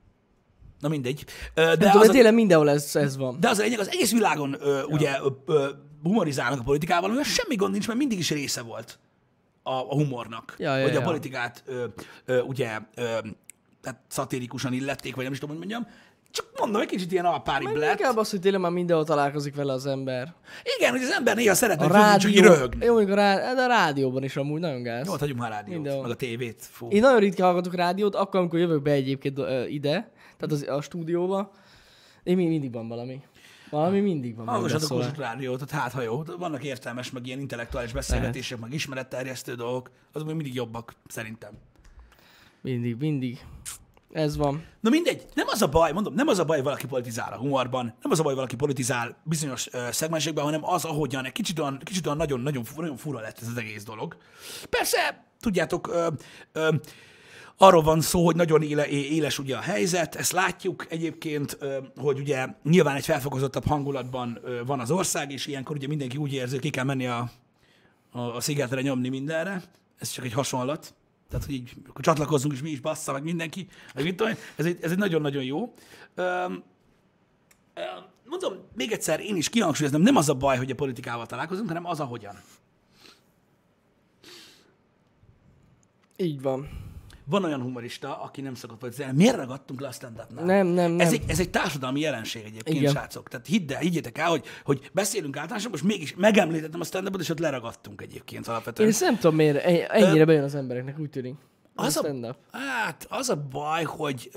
[0.83, 1.25] Na mindegy.
[1.53, 3.37] De, tudom, az, a, tényleg mindenhol ez, ez van.
[3.39, 5.69] de az a lényeg, az egész világon ö, ugye ö,
[6.03, 8.99] humorizálnak a politikával, mert semmi gond nincs, mert mindig is része volt
[9.63, 10.55] a, a humornak.
[10.57, 11.05] Ja, ja, hogy a ja.
[11.05, 11.85] politikát ö,
[12.25, 13.03] ö, ugye ö,
[13.81, 15.93] tehát szatirikusan illették, vagy nem is tudom, hogy mondjam.
[16.31, 17.99] Csak mondom, egy kicsit ilyen alpári lett.
[17.99, 20.33] inkább az, hogy tényleg már mindenhol találkozik vele az ember.
[20.77, 22.31] Igen, hogy az ember néha szeretne, A hogy rádió...
[22.31, 22.85] csak röhögni.
[22.85, 25.05] jó, mondjuk a, rá, de a rádióban is amúgy nagyon gáz.
[25.05, 26.01] Jó, hát hagyjuk már a rádiót, Mindenhol.
[26.01, 26.67] meg a tévét.
[26.71, 26.87] Fú.
[26.89, 30.11] Én nagyon ritkán hallgatok rádiót, akkor, amikor jövök be egyébként ö, ide,
[30.47, 31.51] tehát az, a stúdióba,
[32.23, 33.21] én mi- mindig van valami.
[33.69, 34.47] Valami mindig van.
[34.47, 35.03] Hallgassatok megszólal.
[35.03, 36.23] Kossuth rádiót, tehát hát ha jó.
[36.37, 41.51] Vannak értelmes, meg ilyen intellektuális beszélgetések, meg ismeretterjesztő dolgok, azok még mindig jobbak, szerintem.
[42.61, 43.45] Mindig, mindig.
[44.11, 44.65] Ez van.
[44.79, 47.85] Na mindegy, nem az a baj, mondom, nem az a baj, valaki politizál a humorban,
[48.01, 51.79] nem az a baj, valaki politizál bizonyos ö, szegmensekben, hanem az, ahogyan egy kicsit olyan,
[51.83, 54.17] kicsit olyan nagyon, nagyon, nagyon fura lett ez az egész dolog.
[54.69, 56.07] Persze, tudjátok, ö,
[56.51, 56.75] ö,
[57.63, 61.57] arról van szó, hogy nagyon éle, éles ugye a helyzet, ezt látjuk egyébként,
[61.97, 66.53] hogy ugye nyilván egy felfokozottabb hangulatban van az ország, és ilyenkor ugye mindenki úgy érzi,
[66.53, 67.31] hogy ki kell menni a,
[68.11, 69.63] a, a szigetre nyomni mindenre.
[69.97, 70.93] Ez csak egy hasonlat.
[71.29, 73.67] Tehát, hogy így akkor csatlakozzunk is mi is, bassza, meg mindenki.
[73.93, 75.73] Meg mit tudom, ez egy, ez egy nagyon-nagyon jó.
[78.25, 81.85] Mondom, még egyszer, én is kihangsúlyozom, nem az a baj, hogy a politikával találkozunk, hanem
[81.85, 82.35] az, ahogyan.
[86.15, 86.91] Így van.
[87.25, 89.17] Van olyan humorista, aki nem szokott politizálni.
[89.17, 90.99] Miért ragadtunk le a stand Nem, nem, nem.
[90.99, 92.91] Ez egy, ez egy társadalmi jelenség egyébként, Igen.
[92.91, 93.29] srácok.
[93.29, 97.29] Tehát hidd el, higgyétek el, hogy, hogy beszélünk általánosan, most mégis megemlítettem a stand és
[97.29, 98.89] ott leragadtunk egyébként alapvetően.
[98.89, 101.35] Én nem tudom miért, en- ennyire bejön az embereknek, úgy tűnik.
[101.75, 102.35] Az a- a stand-up.
[102.51, 104.29] Hát az a baj, hogy,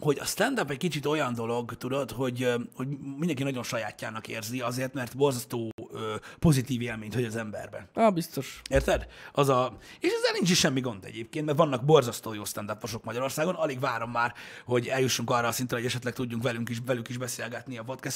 [0.00, 4.94] hogy a stand-up egy kicsit olyan dolog, tudod, hogy, hogy mindenki nagyon sajátjának érzi, azért,
[4.94, 7.88] mert borzasztó ö, pozitív élményt hogy az emberben.
[7.94, 8.60] Ah, biztos.
[8.70, 9.06] Érted?
[9.32, 9.76] Az a...
[10.00, 12.70] És ezzel nincs is semmi gond egyébként, mert vannak borzasztó jó stand
[13.04, 13.54] Magyarországon.
[13.54, 17.16] Alig várom már, hogy eljussunk arra a szintre, hogy esetleg tudjunk velünk is, velük is
[17.16, 18.14] beszélgetni a podcast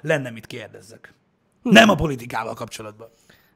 [0.00, 1.14] lenne mit kérdezzek.
[1.62, 3.08] Nem a politikával kapcsolatban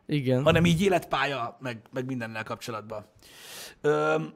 [0.07, 0.43] Igen.
[0.43, 3.07] hanem így életpálya, meg, meg mindennel kapcsolatban.
[3.81, 4.33] Öm,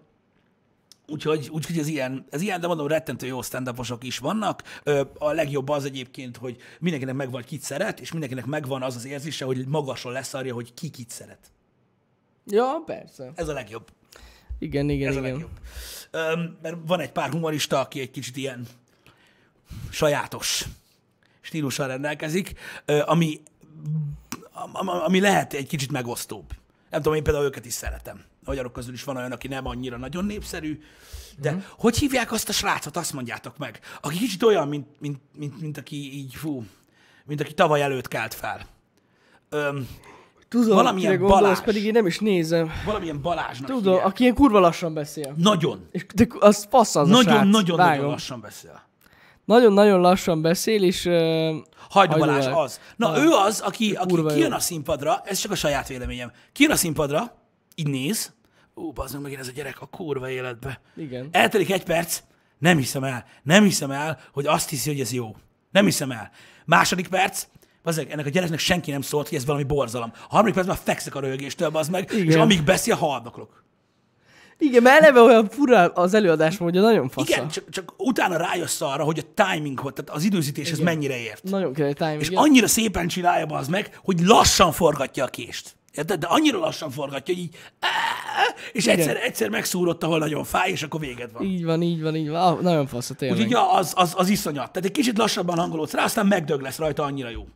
[1.07, 4.63] úgyhogy, úgyhogy ez ilyen, ez ilyen, de mondom, rettentő jó stand is vannak.
[5.19, 9.05] A legjobb az egyébként, hogy mindenkinek megvan, hogy kit szeret, és mindenkinek megvan az az
[9.05, 11.53] érzése, hogy magason leszarja, hogy ki kit szeret.
[12.47, 13.33] Ja, persze.
[13.35, 13.91] Ez a legjobb.
[14.59, 15.33] Igen, igen, Ez a igen.
[15.33, 15.51] legjobb.
[16.11, 18.67] Öm, mert van egy pár humorista, aki egy kicsit ilyen
[19.91, 20.65] sajátos
[21.41, 22.53] stílussal rendelkezik,
[23.05, 23.41] ami,
[24.53, 26.53] am- am- ami lehet egy kicsit megosztóbb.
[26.95, 28.17] Nem tudom, én például őket is szeretem.
[28.41, 30.81] A magyarok közül is van olyan, aki nem annyira nagyon népszerű,
[31.39, 31.59] de mm.
[31.79, 35.79] hogy hívják azt a srácot, azt mondjátok meg, aki kicsit olyan, mint, mint, mint, mint
[35.79, 36.65] aki így, fú,
[37.25, 38.61] mint aki tavaly előtt kelt fel.
[39.49, 39.89] Öm,
[40.49, 41.59] Tudom, Valamilyen gondolsz, Balázs.
[41.61, 42.71] pedig én nem is nézem.
[42.85, 44.07] valamilyen Balázsnak Tudom, hívják.
[44.07, 45.35] aki ilyen kurva lassan beszél.
[45.37, 47.25] Nagyon, És de az fasz az a srác.
[47.25, 48.07] nagyon-nagyon Vágom.
[48.07, 48.83] lassan beszél.
[49.45, 51.05] Nagyon-nagyon lassan beszél, és...
[51.05, 51.57] Uh,
[51.91, 52.81] Hajdú Balázs az.
[52.97, 54.57] Na, ő az, aki, aki kijön jó.
[54.57, 57.37] a színpadra, ez csak a saját véleményem, kijön a színpadra,
[57.75, 58.35] így néz,
[58.75, 60.81] ú, bazd meg megint ez a gyerek a kurva életbe.
[60.97, 61.29] igen.
[61.31, 62.21] Eltelik egy perc,
[62.59, 65.37] nem hiszem el, nem hiszem el, hogy azt hiszi, hogy ez jó.
[65.71, 66.31] Nem hiszem el.
[66.65, 67.47] Második perc,
[67.83, 70.13] Bazdmeg, ennek a gyereknek senki nem szólt, hogy ez valami borzalom.
[70.15, 72.41] A harmadik percben már fekszek a röhögéstől, bazd meg, és Igen.
[72.41, 73.64] amíg beszél, haldoklok.
[74.65, 77.29] Igen, mert eleve olyan fura az előadás, hogy nagyon fasz.
[77.29, 81.43] Igen, csak, csak utána rájössz arra, hogy a timing, tehát az időzítés ez mennyire ért.
[81.43, 82.21] Nagyon kell timing.
[82.21, 82.43] És igen.
[82.43, 85.77] annyira szépen csinálja az meg, hogy lassan forgatja a kést.
[85.93, 86.21] Érted?
[86.21, 87.57] De annyira lassan forgatja, hogy így...
[88.73, 91.43] És egyszer, egyszer megszúrott, ahol nagyon fáj, és akkor véged van.
[91.43, 92.41] Így van, így van, így van.
[92.43, 93.39] Ah, nagyon fasz a tényleg.
[93.39, 94.73] Úgyhogy ja, az, az, az iszonyat.
[94.73, 97.47] Tehát egy kicsit lassabban hangolódsz rá, aztán megdög lesz rajta annyira jó.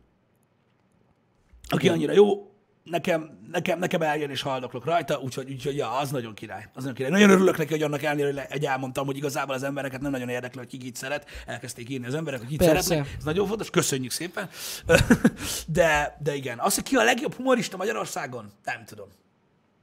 [1.69, 2.51] Aki annyira jó,
[2.83, 6.63] nekem, nekem, nekem eljön és haldoklok rajta, úgyhogy, úgyhogy ja, az nagyon király.
[6.73, 7.11] Az nagyon király.
[7.11, 10.29] Nagyon örülök neki, hogy annak ellenére, hogy egy elmondtam, hogy igazából az embereket nem nagyon
[10.29, 11.25] érdekli, hogy ki kit szeret.
[11.45, 12.81] Elkezdték írni az emberek, hogy kit Persze.
[12.81, 13.13] szeretnek.
[13.17, 14.49] Ez nagyon fontos, köszönjük szépen.
[15.67, 19.07] De, de igen, az, hogy ki a legjobb humorista Magyarországon, nem tudom.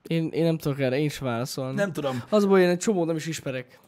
[0.07, 1.75] Én, én nem tudok erre, én sem válaszolni.
[1.75, 2.23] Nem tudom.
[2.29, 3.81] Az baj, én egy csomó nem is ismerek.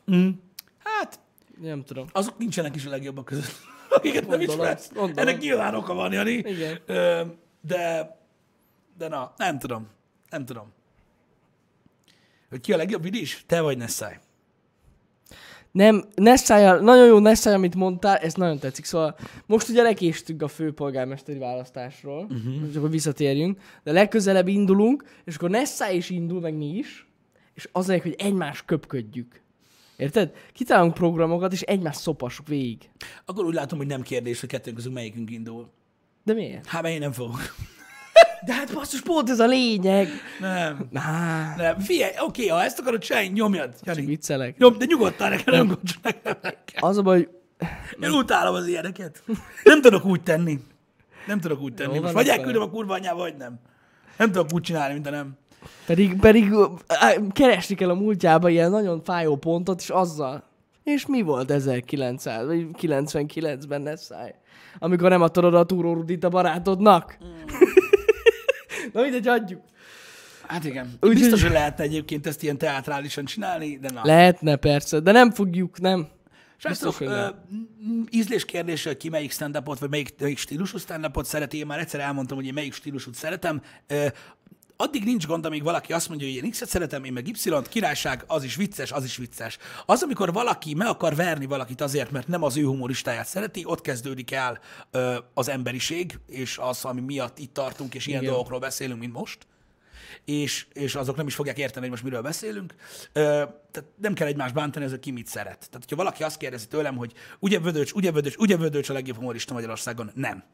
[0.79, 1.21] Hát,
[1.61, 2.07] Nem tudom.
[2.13, 3.57] azok nincsenek is a legjobbak között,
[3.97, 4.89] akiket nem Gondolom, ismersz.
[4.95, 5.29] gondolom.
[5.29, 6.31] Ennek nyilván oka van, Jani.
[6.33, 6.79] Igen.
[6.87, 7.21] Ö,
[7.61, 8.17] De,
[8.99, 9.89] de na, nem tudom.
[10.31, 10.73] Nem tudom.
[12.49, 13.45] Hogy ki a legjobb vidis?
[13.47, 14.15] Te vagy Nessai.
[15.71, 18.85] Nem, Nessája, nagyon jó Nessája, amit mondtál, ez nagyon tetszik.
[18.85, 22.67] Szóval most ugye lekéstünk a főpolgármesteri választásról, uh-huh.
[22.67, 27.07] csak akkor visszatérjünk, de legközelebb indulunk, és akkor Nessai is indul, meg mi is,
[27.55, 29.43] és az hogy egymást köpködjük.
[29.97, 30.33] Érted?
[30.53, 32.91] Kitálunk programokat, és egymást szopassuk végig.
[33.25, 35.71] Akkor úgy látom, hogy nem kérdés, hogy kettőnk közül melyikünk indul.
[36.25, 36.67] De miért?
[36.67, 37.41] Hát, mert én nem fogok.
[38.47, 40.09] De hát basszus, pont ez a lényeg.
[40.41, 40.89] Nem.
[40.91, 41.79] Nah, Nem.
[41.79, 43.75] Figyelj, oké, ha ezt akarod csinálni, nyomjad.
[43.75, 44.07] csak Jani.
[44.07, 44.59] viccelek.
[44.59, 46.57] Nyom, de nyugodtan nekem nem nekem.
[46.79, 47.29] Az a baj,
[48.01, 49.23] Én utálom az ilyeneket.
[49.65, 50.59] Nem tudok úgy tenni.
[51.27, 51.95] Nem tudok úgy tenni.
[51.95, 53.59] Jó, Most vagy elküldöm a kurva anyába, vagy nem.
[54.17, 55.37] Nem tudok úgy csinálni, mint a nem.
[55.87, 56.53] Pedig, pedig
[57.33, 60.43] keresni kell a múltjába ilyen nagyon fájó pontot, és azzal.
[60.85, 64.35] És mi volt 1900 vagy 99-ben Nessai?
[64.79, 67.19] Amikor nem adtad oda a Túró Rudit a barátodnak?
[68.93, 69.63] Na mindegy, adjuk.
[70.47, 70.99] Hát igen.
[71.01, 74.01] Úgy- Biztos, hogy lehetne egyébként ezt ilyen teátrálisan csinálni, de na.
[74.05, 76.09] Lehetne persze, de nem fogjuk, nem.
[76.61, 77.03] Srácok,
[78.11, 81.59] ízlés kérdése, hogy ki melyik stand vagy melyik, melyik stílusú stand szereti.
[81.59, 83.63] Én már egyszer elmondtam, hogy én melyik stílusút szeretem.
[83.87, 84.07] Ö,
[84.81, 88.25] addig nincs gond, amíg valaki azt mondja, hogy én X-et szeretem, én meg Y-t, királyság,
[88.27, 89.59] az is vicces, az is vicces.
[89.87, 93.81] Az, amikor valaki meg akar verni valakit azért, mert nem az ő humoristáját szereti, ott
[93.81, 94.59] kezdődik el
[94.91, 98.33] ö, az emberiség, és az, ami miatt itt tartunk, és ilyen Igen.
[98.33, 99.47] dolgokról beszélünk, mint most
[100.25, 102.75] és, és azok nem is fogják érteni, hogy most miről beszélünk.
[103.13, 103.21] Ö,
[103.71, 105.59] tehát nem kell egymást bántani, ez ki mit szeret.
[105.59, 109.17] Tehát, hogyha valaki azt kérdezi tőlem, hogy ugye Vödöcs, ugye Vödöcs, ugye Vödöcs a legjobb
[109.17, 110.45] humorista Magyarországon, nem.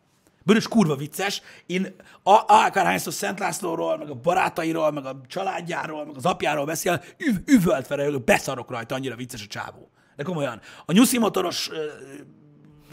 [0.44, 1.42] Vödöcs kurva vicces.
[1.66, 7.02] Én a- akárhányszor Szent Lászlóról, meg a barátairól, meg a családjáról, meg az apjáról beszél,
[7.18, 9.90] üv, üvöltve rajta, beszarok rajta, annyira vicces a csávó.
[10.16, 10.60] De komolyan.
[10.86, 11.84] A nyuszi motoros ö,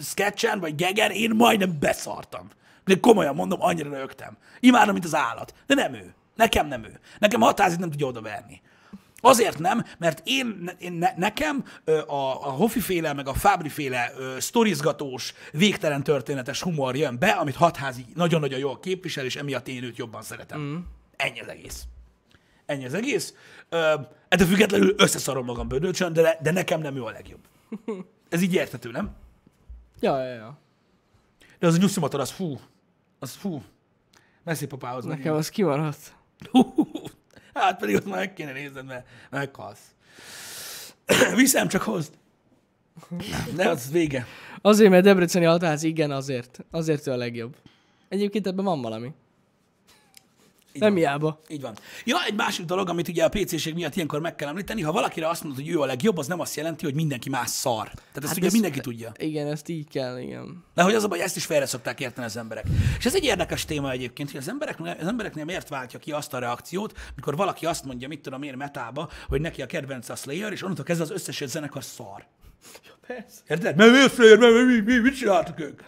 [0.02, 2.50] sketchen, vagy gegen én majdnem beszartam.
[2.86, 4.38] De komolyan mondom, annyira rögtem.
[4.60, 5.54] Imádom, mint az állat.
[5.68, 6.14] De nem ő.
[6.36, 7.00] Nekem nem ő.
[7.20, 8.62] Nekem hatázit nem tudja odaverni.
[9.22, 12.14] Azért nem, mert én, én ne, nekem a,
[12.48, 17.56] a Hoffi féle, meg a Fábri féle ö, sztorizgatós, végtelen történetes humor jön be, amit
[17.56, 20.60] hatházi nagyon-nagyon jól képvisel, és emiatt én őt jobban szeretem.
[20.60, 20.78] Mm.
[21.16, 21.84] Ennyi az egész.
[22.66, 23.34] Ennyi az egész.
[23.70, 23.94] Ö,
[24.28, 27.42] ettől függetlenül összeszarom magam bődölcsön, de, de nekem nem ő a legjobb.
[28.30, 29.16] Ez így érthető, nem?
[30.00, 30.58] Ja, ja, ja.
[31.60, 32.60] De az a nyusszimator, az fú,
[33.20, 33.64] az fú.
[34.44, 36.16] Messzi papához Nekem az kimaradt.
[37.54, 39.96] Hát pedig ott meg kéne nézned, mert meghalsz.
[41.36, 42.14] Viszem csak hozd.
[43.56, 44.26] De az vége.
[44.62, 46.60] Azért, mert Debreceni Altáz, igen, azért.
[46.72, 47.56] Azért ő a legjobb.
[48.10, 49.14] Egyébként ebben van valami.
[50.74, 51.00] Így Nem van.
[51.00, 51.42] hiába.
[51.48, 51.76] Így van.
[52.06, 55.28] Ja, egy másik dolog, amit ugye a PC-ség miatt ilyenkor meg kell említeni, ha valakire
[55.30, 57.84] azt mondod, hogy ő a legjobb, az nem azt jelenti, hogy mindenki más szar.
[57.88, 59.12] Tehát ezt hát ugye ezt- mindenki tudja.
[59.18, 60.64] Igen, ezt így kell, igen.
[60.74, 62.66] De hogy az a baj, ezt is félre szokták érteni az emberek.
[62.98, 66.34] És ez egy érdekes téma egyébként, hogy az embereknél, az embereknél miért váltja ki azt
[66.34, 70.16] a reakciót, mikor valaki azt mondja, mit tudom én, metába, hogy neki a kedvenc a
[70.16, 72.26] Slayer, és onnantól kezdve az összes zenekar szar.
[73.08, 73.40] Persze.
[73.48, 73.76] Érted?
[73.76, 74.38] Mert mi a Slayer?
[74.38, 75.82] Mert mi, mi, mit csináltak ők?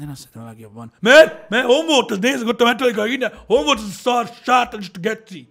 [0.00, 0.92] Hát én azt hiszem a legjobban.
[1.00, 1.48] Mert?
[1.48, 4.80] Mert hon volt az, nézzük ott a Metallica innen, hon volt az a szar, sátán,
[5.00, 5.48] geci.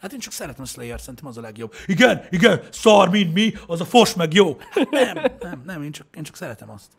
[0.00, 1.74] Hát én csak szeretem a Slayer, szerintem az a legjobb.
[1.86, 4.56] Igen, igen, szar, mint mi, az a fos meg jó.
[4.70, 6.92] Hát nem, nem, nem, én csak, én csak szeretem azt.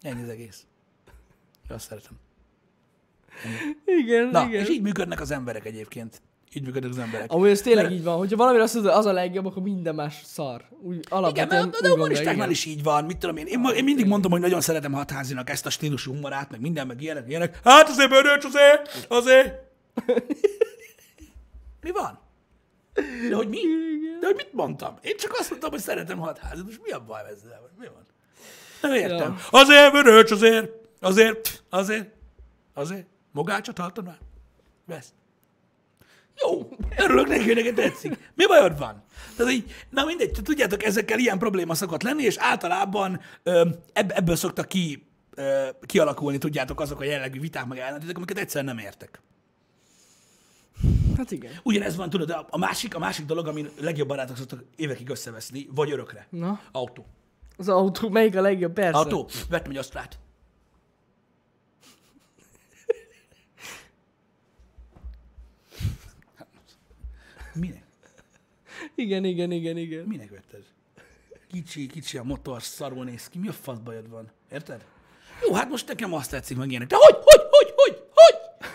[0.00, 0.64] Ennyi az egész.
[1.68, 2.12] Én azt szeretem.
[3.84, 4.60] Igen, Na, igen.
[4.60, 6.22] és így működnek az emberek egyébként.
[6.54, 7.32] Így működnek az emberek.
[7.32, 9.94] Amúgy ez tényleg Mert- így van, hogyha valami azt mondod, az a legjobb, akkor minden
[9.94, 10.64] más szar.
[10.80, 12.50] Úgy Igen, alapvetően mert úgy de gondolja, humoristáknál igen.
[12.50, 13.46] is így van, mit tudom én.
[13.46, 17.02] Én, én mindig mondom, hogy nagyon szeretem hatházinak ezt a stílusú humorát, meg minden, meg
[17.02, 17.60] ilyenek, ilyenek.
[17.64, 19.54] Hát azért bőröcs, azért, azért.
[21.82, 22.18] Mi van?
[23.28, 23.58] De hogy mi?
[24.20, 24.98] De hogy mit mondtam?
[25.02, 26.64] Én csak azt mondtam, hogy szeretem hatházat.
[26.64, 27.70] Most mi a baj ezzel?
[27.78, 28.06] Mi van?
[28.82, 29.38] Nem értem.
[29.52, 29.58] Ja.
[29.60, 32.10] Azért bőröcs, azért, azért, azért,
[32.74, 33.06] azért.
[33.32, 34.18] Mogácsot halltad már?
[34.86, 35.12] Vesz.
[36.42, 38.30] Jó, örülök neki, hogy neked tetszik.
[38.34, 39.02] Mi bajod van?
[39.36, 43.20] Tehát így, na mindegy, tudjátok, ezekkel ilyen probléma szokott lenni, és általában
[43.92, 48.74] ebb, ebből szoktak ki, ö, kialakulni, tudjátok, azok a jellegű viták meg ellentétek, amiket egyszerűen
[48.74, 49.20] nem értek.
[51.16, 51.52] Hát igen.
[51.62, 55.90] Ugyanez van, tudod, a- másik, a másik dolog, ami legjobb barátok szoktak évekig összeveszni, vagy
[55.90, 56.26] örökre.
[56.30, 57.06] Na, Autó.
[57.56, 58.72] az autó, melyik a legjobb?
[58.72, 58.98] Persze.
[58.98, 59.28] Autó.
[59.48, 60.18] Vettem egy asztrát.
[67.54, 67.82] Minek?
[68.98, 70.04] Igen, igen, igen, igen.
[70.04, 70.64] Minek vetted?
[71.50, 73.38] Kicsi, kicsi a motor, szarul néz ki.
[73.38, 74.30] Mi a fasz bajod van?
[74.52, 74.84] Érted?
[75.46, 76.88] Jó, hát most nekem azt tetszik meg ilyenek.
[76.88, 78.66] De hogy, hogy, hogy, hogy, hogy?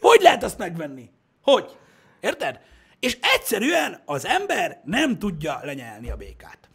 [0.00, 1.10] Hogy lehet azt megvenni?
[1.42, 1.76] Hogy?
[2.20, 2.60] Érted?
[2.98, 6.68] És egyszerűen az ember nem tudja lenyelni a békát.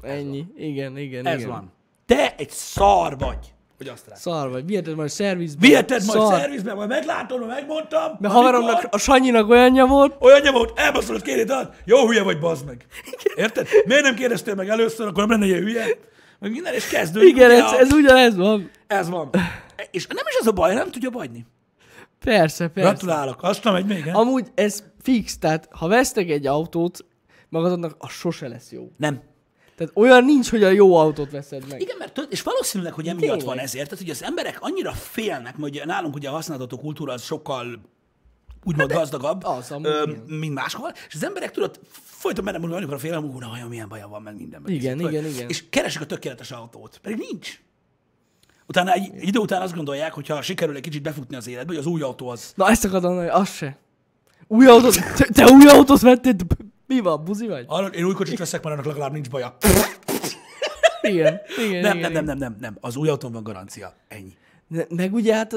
[0.00, 0.46] Ennyi.
[0.56, 1.50] Igen, igen, Ez igen.
[1.50, 1.72] van.
[2.06, 4.14] Te egy szar vagy, hogy azt rá.
[4.14, 4.66] Szar vagy.
[4.66, 5.66] Viheted majd szervizbe.
[5.66, 8.16] Viheted majd szervizbe, majd meglátod, majd megmondtam.
[8.20, 12.66] Mert haveromnak, a Sanyinak olyanja volt, Olyan nyomott, elbaszolod kérét ad, jó hülye vagy, bazd
[12.66, 12.86] meg.
[13.36, 13.66] Érted?
[13.86, 15.84] Miért nem kérdeztél meg először, akkor nem lenne ilyen hülye?
[16.38, 17.28] Meg minden, és kezdődik.
[17.28, 18.70] igen, ez, a- ez ugyanez van.
[18.86, 19.30] ez van.
[19.90, 21.46] És nem is az a baj, nem tudja bajni.
[22.24, 22.90] Persze, persze.
[22.90, 24.10] Gratulálok, azt nem megy még, he?
[24.12, 27.04] Amúgy ez fix, tehát ha vesztek egy autót,
[27.48, 28.88] magadnak az sose lesz jó.
[28.96, 29.20] Nem.
[29.76, 31.80] Tehát olyan nincs, hogy a jó autót veszed meg.
[31.80, 33.46] Igen, mert tudod, és valószínűleg, hogy emiatt Tényleg.
[33.46, 37.22] van ezért, tehát hogy az emberek annyira félnek, ugye nálunk ugye a használható kultúra az
[37.22, 37.80] sokkal
[38.64, 42.96] úgymond gazdagabb, az, amúgy ö, mint máshol, és az emberek tudod, folyton benne mondani, amikor
[42.96, 44.60] a félelem, hú, na, olyan milyen baja van, meg minden.
[44.62, 45.48] Meg Igen, igen, hogy- igen.
[45.48, 47.60] És keresik a tökéletes autót, pedig nincs.
[48.66, 51.66] Utána egy, egy idő után azt gondolják, hogy ha sikerül egy kicsit befutni az életbe,
[51.72, 52.52] hogy az új autó az.
[52.56, 53.78] Na ezt akartam mondani, az se.
[54.46, 56.34] Új autót, te, te új autót vettél?
[56.86, 57.64] Mi van, buzi vagy?
[57.68, 59.56] Arra, én új kocsit veszek, mert annak legalább nincs baja.
[61.02, 62.76] Igen, igen, Nem, igen, nem, nem, nem, nem, nem.
[62.80, 63.94] Az új autón van garancia.
[64.08, 64.32] Ennyi.
[64.68, 65.54] Ne, meg ugye hát,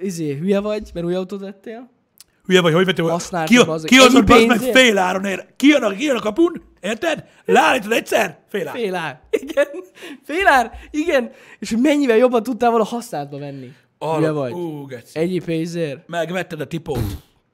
[0.00, 1.90] izé, hülye vagy, mert új autót vettél?
[2.44, 3.04] Hülye vagy, hogy vettél?
[3.04, 5.46] Használtad, Ki, bazd- ki az, hogy bazd meg fél áron ér?
[5.56, 6.62] Ki jön, a, ki jön a kapun?
[6.80, 7.24] Érted?
[7.44, 8.38] Leállítod egyszer?
[8.48, 8.74] Fél ár.
[8.76, 9.20] Fél ár.
[9.30, 9.66] Igen.
[10.22, 10.70] Fél ár?
[10.90, 11.30] Igen.
[11.58, 13.72] És hogy mennyivel jobban tudtál volna használatba venni.
[13.98, 14.52] Arra- Hülye vagy.
[14.52, 15.18] Ú, geci.
[15.18, 16.08] Ennyi pénzért.
[16.08, 17.00] Megvetted a tipót.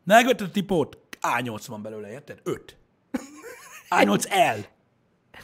[0.05, 0.99] Megvetted a tipót.
[1.21, 2.39] A8 van belőle, érted?
[2.43, 2.77] 5.
[3.91, 4.65] A8L.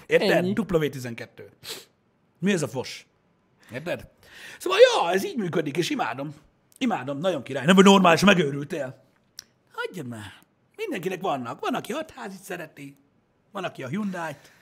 [0.07, 0.31] Érted?
[0.31, 0.53] Ennyi.
[0.57, 1.29] W12.
[2.39, 3.07] Mi ez a fos?
[3.73, 4.09] Érted?
[4.59, 6.35] Szóval, ja, ez így működik, és imádom.
[6.79, 7.65] Imádom, nagyon király.
[7.65, 9.05] Nem, hogy normális, megőrültél.
[9.73, 10.33] Hagyjad már.
[10.77, 11.61] Mindenkinek vannak.
[11.61, 12.97] Van, aki hatházit szereti,
[13.53, 14.53] van, aki a Hyundai-t.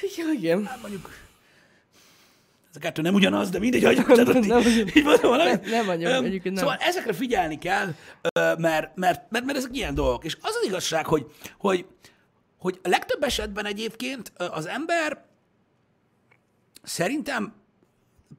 [0.00, 0.66] Igen, igen.
[0.66, 1.10] Hát mondjuk
[2.70, 4.66] ez a kettő nem ugyanaz, de mindegy, hogy tudod, nem így, ugyanaz.
[4.66, 5.50] így mondom valami.
[5.50, 6.64] Nem- nem egyébként nem.
[6.64, 7.94] Szóval ezekre figyelni kell,
[8.34, 10.24] mert, mert, mert, mert ezek ilyen dolgok.
[10.24, 11.26] És az az igazság, hogy,
[11.58, 11.86] hogy,
[12.58, 15.24] hogy a legtöbb esetben egyébként az ember
[16.82, 17.54] szerintem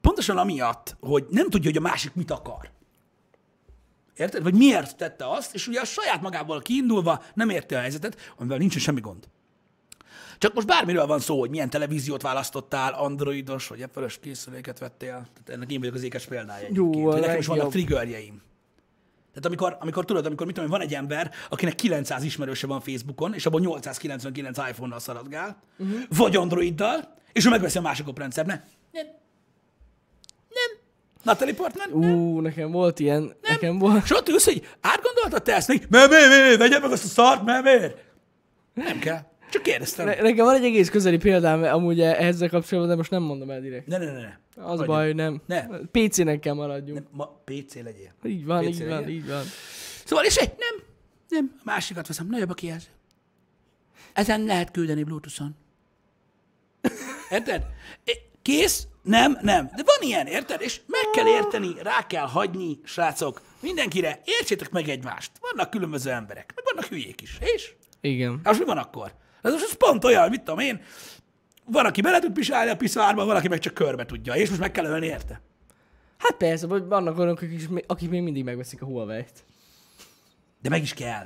[0.01, 2.69] pontosan amiatt, hogy nem tudja, hogy a másik mit akar.
[4.15, 4.43] Érted?
[4.43, 8.57] Vagy miért tette azt, és ugye a saját magából kiindulva nem érte a helyzetet, amivel
[8.57, 9.27] nincsen semmi gond.
[10.41, 15.09] Csak most bármiről van szó, hogy milyen televíziót választottál, androidos vagy apple készüléket vettél.
[15.09, 16.95] Tehát ennek én vagyok az ékes példája egyébként.
[16.95, 18.41] Jó, nekem is vannak triggerjeim.
[19.27, 23.33] Tehát amikor, amikor tudod, amikor mit tudom, van egy ember, akinek 900 ismerőse van Facebookon,
[23.33, 25.99] és abban 899 iPhone-nal szaladgál, uh-huh.
[26.09, 28.45] vagy Androiddal, és ő megveszi a másik oprendszer.
[28.45, 28.61] Ne.
[28.91, 29.05] Nem.
[30.49, 30.79] Nem.
[31.23, 31.99] Natalie Portman?
[31.99, 32.17] Nem.
[32.17, 34.03] Ú, nekem volt ilyen, nekem volt.
[34.03, 35.67] És ott ülsz, hogy átgondoltad te ezt?
[35.67, 37.97] Még, Mert miért, miért, miért, vegyed meg azt a szart, mert miért?
[38.73, 39.29] Nem kell.
[39.51, 40.05] Csak kérdeztem.
[40.05, 43.49] Ne, nekem van egy egész közeli példám amúgy e- ezzel kapcsolatban, de most nem mondom
[43.49, 43.87] el direkt.
[43.87, 44.37] Ne, ne, ne, ne.
[44.55, 44.85] Az Hagyjuk.
[44.85, 45.41] baj, hogy nem.
[45.45, 45.67] Ne.
[45.91, 46.99] PC-nek kell maradjunk.
[46.99, 48.13] Nem, ma PC legyél.
[48.23, 49.09] Így van, PC így van, legyen.
[49.09, 49.43] így van.
[50.05, 50.83] Szóval, és egy, nem,
[51.29, 52.87] nem, a másikat veszem, nagyobb a kijelző.
[54.13, 55.55] Ezen lehet küldeni Bluetooth-on.
[57.29, 57.65] Érted?
[58.41, 58.87] Kész?
[59.01, 59.65] Nem, nem.
[59.75, 60.61] De van ilyen, érted?
[60.61, 64.21] És meg kell érteni, rá kell hagyni, srácok, mindenkire.
[64.25, 65.31] Értsétek meg egymást.
[65.41, 67.37] Vannak különböző emberek, meg vannak hülyék is.
[67.55, 67.73] És?
[68.01, 68.39] Igen.
[68.43, 69.11] Most mi van akkor?
[69.41, 70.81] Ez most ez pont olyan, mit tudom én,
[71.65, 74.61] van, aki bele tud pisálni a piszárba, van, aki meg csak körbe tudja, és most
[74.61, 75.41] meg kell ölni érte.
[76.17, 79.43] Hát persze, vagy vannak olyanok, akik, akik még mindig megveszik a Huawei-t.
[80.61, 81.25] De meg is kell.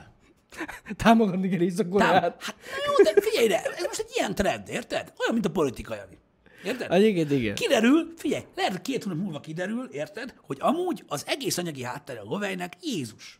[0.97, 2.43] Támogatni kell Tám- Észak-Koreát.
[2.43, 2.56] hát,
[2.88, 5.13] jó, de figyelj ide, ez most egy ilyen trend, érted?
[5.19, 6.17] Olyan, mint a politika, Jani.
[6.63, 6.91] Érted?
[6.91, 7.56] Egyébként igen.
[7.56, 12.19] Kiderül, figyelj, lehet, hogy két hónap múlva kiderül, érted, hogy amúgy az egész anyagi háttere
[12.19, 13.39] a Huawei-nek Jézus.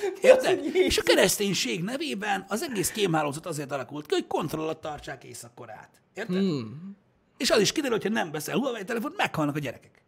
[0.20, 0.64] Érted?
[0.72, 5.90] És a kereszténység nevében az egész kémhálózat azért alakult ki, hogy kontroll alatt tartsák Észak-Koreát.
[6.14, 6.36] Érted?
[6.36, 6.96] Hmm.
[7.36, 10.02] És az is kiderül, hogy ha nem veszel Huawei telefont, meghalnak a gyerekek.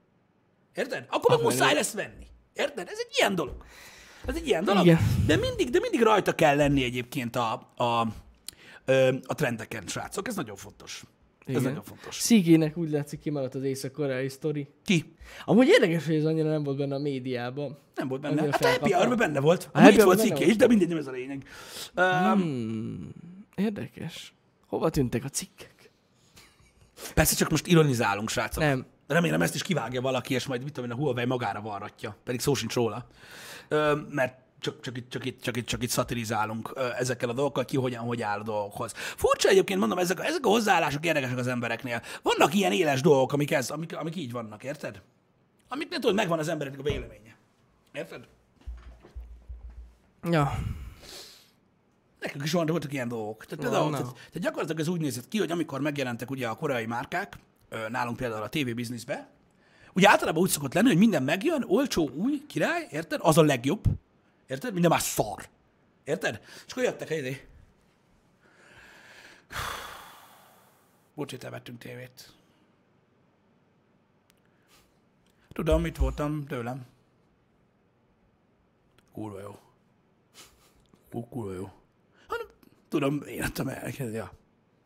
[0.74, 1.06] Érted?
[1.10, 2.26] Akkor meg muszáj lesz venni.
[2.54, 2.88] Érted?
[2.88, 3.64] Ez egy ilyen dolog.
[4.26, 4.86] Ez egy ilyen dolog.
[4.86, 4.98] Igen.
[5.26, 8.00] De mindig, de mindig rajta kell lenni egyébként a, a,
[9.26, 10.28] a trendeken, srácok.
[10.28, 11.02] Ez nagyon fontos.
[11.46, 11.62] Ez Igen.
[11.62, 12.14] nagyon fontos.
[12.16, 14.68] Szigének úgy látszik kimaradt az észak-koreai sztori.
[14.84, 15.14] Ki?
[15.44, 17.78] Amúgy érdekes, hogy ez annyira nem volt benne a médiában.
[17.94, 18.40] Nem volt benne.
[18.40, 19.68] Annyira Hát a Happy benne volt.
[19.72, 21.44] A Happy volt benne is, de mindegy, nem ez a lényeg.
[21.96, 23.08] Um, Hmm.
[23.54, 24.34] Érdekes.
[24.66, 25.90] Hova tűntek a cikkek?
[27.14, 28.62] Persze csak most ironizálunk, srácok.
[28.62, 28.86] Nem.
[29.06, 32.16] Remélem ezt is kivágja valaki, és majd mit tudom én, a Huawei magára varratja.
[32.24, 33.06] Pedig szó sincs róla.
[33.68, 37.64] Ö, mert csak, csak, itt, csak, itt, csak, itt, csak itt szatirizálunk ezekkel a dolgokkal,
[37.64, 38.92] ki hogyan, hogy áll a dolgokhoz.
[38.94, 42.02] Furcsa egyébként, mondom, ezek, ezek a hozzáállások érdekesek az embereknél.
[42.22, 45.02] Vannak ilyen éles dolgok, amik, ez, amik, amik így vannak, érted?
[45.68, 47.36] Amiknél tudod, megvan az embereknek a véleménye.
[47.92, 48.26] Érted?
[50.30, 50.58] Ja.
[52.20, 53.44] Nekünk is voltak ilyen dolgok.
[53.44, 53.96] Tehát, például, na.
[53.96, 57.38] tehát, tehát gyakorlatilag ez úgy nézett ki, hogy amikor megjelentek ugye a koreai márkák,
[57.88, 59.28] nálunk például a TV bizniszbe,
[59.92, 63.20] ugye általában úgy szokott lenni, hogy minden megjön, olcsó, új, király, érted?
[63.22, 63.82] Az a legjobb.
[64.50, 64.72] Érted?
[64.72, 65.48] Minden már szar.
[66.04, 66.40] Érted?
[66.66, 67.46] És akkor jöttek ide.
[71.14, 72.32] Bocs, itt elvettünk tévét.
[75.52, 76.86] Tudom, mit voltam tőlem.
[79.12, 79.58] Kurva jó.
[81.12, 81.72] Ú, kurva jó.
[82.26, 82.46] Hanem,
[82.88, 84.32] tudom, én adtam el ja.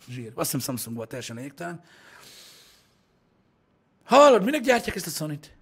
[0.08, 0.32] Zsír.
[0.34, 1.84] Azt hiszem Samsung volt teljesen lényegtelen.
[4.04, 5.53] Hallod, minek gyártják ezt a Sony-t?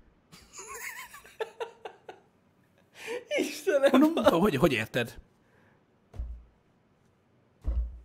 [3.38, 4.00] Istenem.
[4.00, 5.18] Mondom, hogy, hogy érted?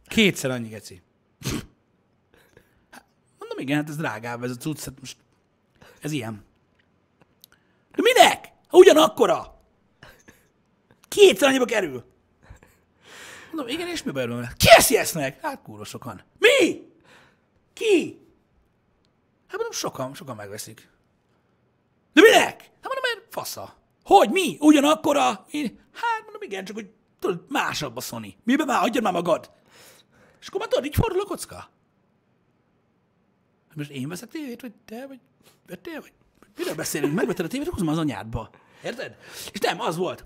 [0.08, 1.02] Kétszer annyi, geci.
[2.92, 3.06] Hát,
[3.40, 5.18] Mondom, igen, hát ez drágább ez a cucc, hát most
[6.02, 6.46] ez ilyen.
[7.92, 8.52] De minek?
[8.68, 9.62] Ha ugyanakkora.
[11.08, 12.06] Kétszer annyiba kerül.
[13.52, 14.48] Mondom, igen, és mi baj van?
[14.58, 15.40] Ki eszi meg?
[15.42, 16.22] Hát kurva sokan.
[16.40, 16.88] Mi?
[17.74, 18.22] Ki?
[19.48, 20.90] Hát mondom, sokan, sokan megveszik.
[22.14, 22.62] De minek?
[22.62, 23.76] Hát mondom, mert fasza.
[24.08, 24.58] Hogy, mi?
[24.60, 25.46] Ugyanakkora?
[25.52, 25.80] Mi?
[25.94, 26.90] Hát mondom, igen, csak hogy
[27.20, 28.36] tudod, másabb a Sony.
[28.44, 28.84] Miben már?
[28.84, 29.52] Adjad már magad.
[30.42, 31.70] És akkor már tudod, így fordul a kocka.
[33.76, 35.20] Most én veszek tévét, vagy te, vagy
[35.68, 36.12] vettél, vagy
[36.58, 37.14] miről beszélünk?
[37.14, 38.50] Megvetted a tévét, már az anyádba.
[38.84, 39.16] Érted?
[39.52, 40.26] És nem, az volt.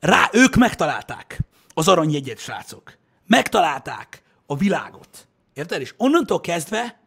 [0.00, 1.38] Rá, ők megtalálták
[1.74, 2.98] az aranyjegyet, srácok.
[3.26, 5.28] Megtalálták a világot.
[5.54, 5.80] Érted?
[5.80, 7.00] És onnantól kezdve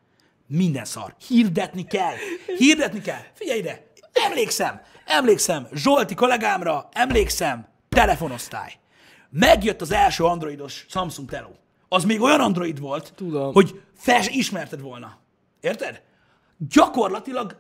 [0.48, 1.16] minden szar.
[1.28, 2.16] Hirdetni kell.
[2.58, 3.22] Hirdetni kell.
[3.34, 3.92] Figyelj ide.
[4.14, 4.82] Emlékszem.
[5.08, 5.68] Emlékszem.
[5.74, 6.90] Zsolti kollégámra.
[6.92, 7.68] Emlékszem.
[7.90, 8.72] Telefonosztály.
[9.30, 11.56] Megjött az első androidos Samsung Teló.
[11.90, 13.54] Az még olyan android volt, Tudom.
[13.54, 15.18] hogy fel se ismerted volna.
[15.62, 16.02] Érted?
[16.58, 17.56] Gyakorlatilag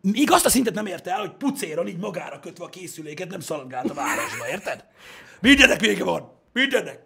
[0.00, 3.40] még azt a szintet nem érte el, hogy pucéron így magára kötve a készüléket nem
[3.40, 4.84] szaladgált a városba, érted?
[5.40, 6.32] Mindennek vége van.
[6.52, 7.00] Mindennek.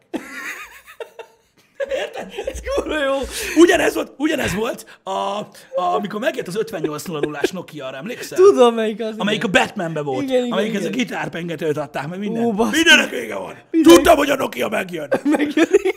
[2.03, 2.33] Érted?
[2.47, 3.19] Ez kurva jó.
[3.57, 5.47] Ugyanez volt, ugyanez volt a, a,
[5.77, 8.39] amikor megjött az 5800-as Nokia-ra, emlékszel?
[8.39, 9.15] Tudom, melyik az.
[9.19, 9.63] Amelyik a igen.
[9.63, 10.23] Batmanbe volt.
[10.23, 10.99] Igen, igen, amelyik ez a igen.
[10.99, 12.45] gitárpengetőt adták, meg minden.
[12.45, 12.77] Ó, basszus.
[12.77, 13.55] Mindennek vége van.
[13.71, 15.09] Mindenek- Tudtam, hogy a Nokia megjön.
[15.37, 15.95] Megjön, igen.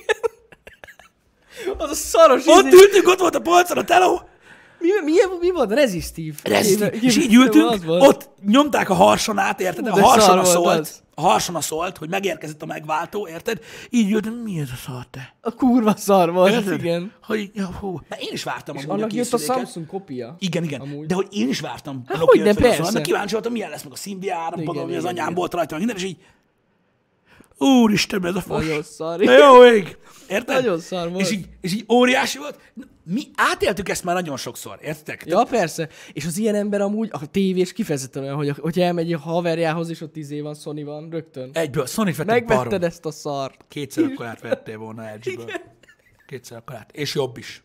[1.78, 2.76] Az a szaros Ott izé.
[2.76, 4.22] ültünk, ott volt a polcon a teló,
[4.82, 5.72] Mi, mi, mi volt?
[5.72, 6.40] Resistív.
[6.44, 9.88] Én- És így ültünk, ott nyomták a harsonát, érted?
[9.88, 11.02] Hú, A de harsona szólt, az.
[11.16, 13.60] a harsona szólt, hogy megérkezett a megváltó, érted?
[13.90, 15.36] Így ültünk, mi ez a szar, te?
[15.42, 16.80] A kurva szar volt, Érted?
[16.80, 17.12] igen.
[17.24, 18.00] Hogy, ja, hú.
[18.10, 19.38] Mert én is vártam És annak jött a.
[19.38, 20.36] Samsung kopia.
[20.40, 20.82] Igen, igen.
[20.82, 21.06] Amúgy.
[21.06, 22.04] De hogy én is vártam.
[22.08, 22.92] Hát Nokia hogyne, 50-as, persze.
[22.92, 25.34] Mert kíváncsi voltam, milyen lesz meg a árampadon, Igen, mi az igen, anyám igen.
[25.34, 26.18] volt rajta, minden, és így
[27.62, 28.66] Úristen, ez a fos.
[28.66, 29.20] Nagyon szar.
[29.20, 29.98] De jó ég.
[30.30, 30.56] Érted?
[30.56, 31.22] Nagyon szar volt.
[31.22, 32.60] És így, és így óriási volt.
[33.04, 35.24] Mi átéltük ezt már nagyon sokszor, értitek?
[35.26, 35.90] Ja, persze.
[36.14, 40.02] És az ilyen ember amúgy, a tévés kifejezetten olyan, hogy hogy elmegy a haverjához, és
[40.02, 41.50] ott izé van, Sony van, rögtön.
[41.54, 42.84] Egyből, Sony vettem Megvetted barom.
[42.84, 43.66] ezt a szart.
[43.68, 45.46] Kétszer akkorát vettél volna LG-ből.
[46.28, 46.92] Kétszer akkorát.
[46.92, 47.64] És jobb is.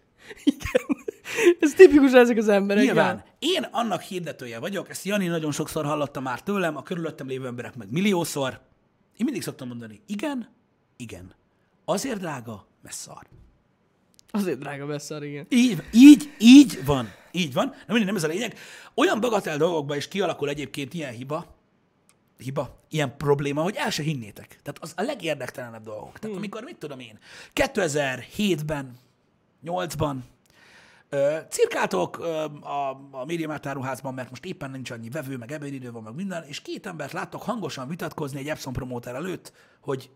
[1.61, 2.85] Ez tipikus ezek az emberek.
[2.85, 3.25] Nyilván.
[3.39, 7.77] Én annak hirdetője vagyok, ezt Jani nagyon sokszor hallotta már tőlem, a körülöttem lévő emberek
[7.77, 8.61] meg milliószor.
[9.17, 10.49] Én mindig szoktam mondani, igen,
[10.97, 11.35] igen.
[11.85, 13.27] Azért drága, mert szar.
[14.31, 15.47] Azért drága beszar, igen.
[15.49, 17.09] Így, így, így van.
[17.33, 17.67] Így van.
[17.67, 18.59] Na mindig nem ez a lényeg.
[18.95, 21.57] Olyan bagatel dolgokban is kialakul egyébként ilyen hiba,
[22.39, 24.49] hiba, ilyen probléma, hogy el se hinnétek.
[24.49, 26.19] Tehát az a legérdektelenebb dolgok.
[26.19, 27.19] Tehát amikor, mit tudom én,
[27.55, 28.99] 2007-ben,
[29.65, 30.36] 8-ban ö,
[31.49, 36.15] cirkáltok a, a médiamárk áruházban, mert most éppen nincs annyi vevő, meg ebédidő van, meg
[36.15, 40.11] minden, és két embert láttok hangosan vitatkozni egy Epson promóter előtt, hogy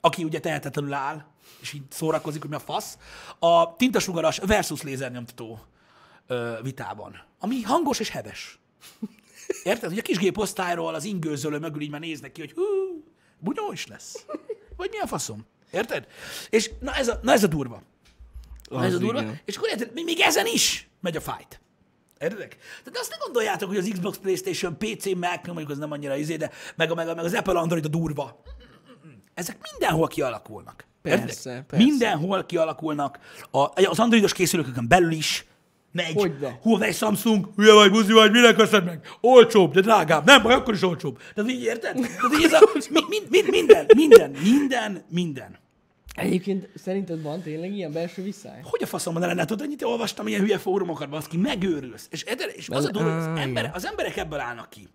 [0.00, 1.24] aki ugye tehetetlenül áll,
[1.60, 2.98] és így szórakozik, hogy mi a fasz,
[3.38, 5.60] a tintasugaras versus lézernyomtató
[6.62, 8.58] vitában, ami hangos és heves.
[9.62, 9.88] Érted?
[9.88, 12.62] Hogy a kisgéposztályról az ingőzölő mögül így már néznek ki, hogy hú,
[13.38, 14.26] bunyó is lesz.
[14.76, 15.46] Vagy mi a faszom?
[15.70, 16.06] Érted?
[16.50, 17.82] És na ez a, na ez a durva.
[18.70, 19.20] Na ez a Az durva.
[19.20, 19.40] igen.
[19.44, 21.60] És akkor érted, még ezen is megy a fight.
[22.18, 22.56] Értedek?
[22.84, 26.36] Tehát azt ne gondoljátok, hogy az Xbox, Playstation, PC, Mac, mondjuk az nem annyira izé,
[26.36, 28.42] de meg, a, meg, a, meg az Apple Android a durva.
[29.34, 30.86] Ezek mindenhol kialakulnak.
[31.02, 31.84] Persze, persze.
[31.84, 33.18] Mindenhol kialakulnak,
[33.50, 33.58] a,
[33.88, 35.46] az androidos készülőkön belül is
[35.92, 36.12] megy.
[36.14, 36.58] Hogyne.
[36.62, 39.06] Huawei Samsung, hülye vagy, buzi vagy, minek veszed meg?
[39.20, 40.24] Olcsóbb, de drágább.
[40.24, 41.18] Nem baj, akkor is olcsóbb.
[41.34, 41.94] Tehát így érted?
[41.94, 45.58] Tehát így ez a, mi, mi, mi, minden, minden, minden, minden.
[46.14, 48.60] Egyébként szerinted van tényleg ilyen belső visszáj?
[48.62, 49.44] Hogy a faszomban ne lenne?
[49.44, 52.06] Tudod, ennyit olvastam ilyen hülye fórumokat, baszki, megőrülsz.
[52.10, 53.70] És, és az, a durva, az, ember, igen.
[53.74, 54.88] az emberek ebből állnak ki.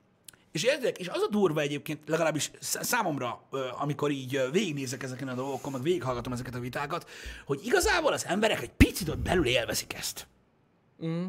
[0.52, 0.96] És érted?
[1.00, 3.48] És az a durva egyébként, legalábbis sz- számomra,
[3.80, 7.10] amikor így végignézek ezeken a dolgokon, meg végighallgatom ezeket a vitákat,
[7.46, 10.28] hogy igazából az emberek egy picit ott belül élvezik ezt.
[11.06, 11.26] Mm.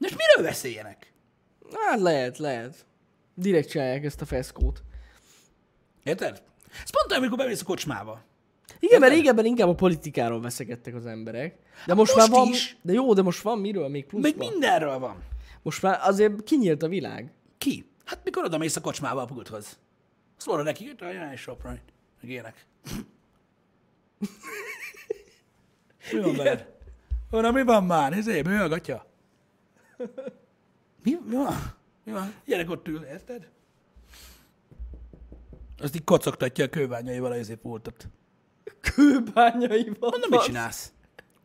[0.00, 1.12] És miről beszéljenek?
[1.86, 2.86] Hát lehet, lehet.
[3.34, 4.82] Direkt csinálják ezt a feszkót.
[6.02, 6.42] Érted?
[6.82, 8.26] Ez pont olyan, amikor bemész a kocsmába.
[8.80, 11.56] Igen, mert régebben inkább a politikáról veszekedtek az emberek.
[11.86, 12.48] De most, most már van...
[12.48, 12.76] is.
[12.82, 15.22] De jó, de most van miről még plusz Még mindenről van.
[15.62, 17.32] Most már azért kinyílt a világ.
[17.58, 17.88] Ki?
[18.04, 19.78] Hát mikor oda mész a kocsmába a pulthoz?
[20.36, 21.70] Azt mondod neki, hogy ajánlj sopra,
[22.20, 22.66] meg ilyenek.
[26.12, 26.76] mi van veled?
[27.30, 28.12] Mondom, mi van már?
[28.12, 29.06] Ezért bőgatja.
[31.02, 31.74] Mi, mi van?
[32.04, 32.34] Mi van?
[32.44, 33.48] Gyerek ott ül, érted?
[35.78, 38.08] Azt így kocogtatja a kőbányaival az pultot.
[38.80, 40.10] Kőbányaival.
[40.10, 40.92] Mondom, mit csinálsz?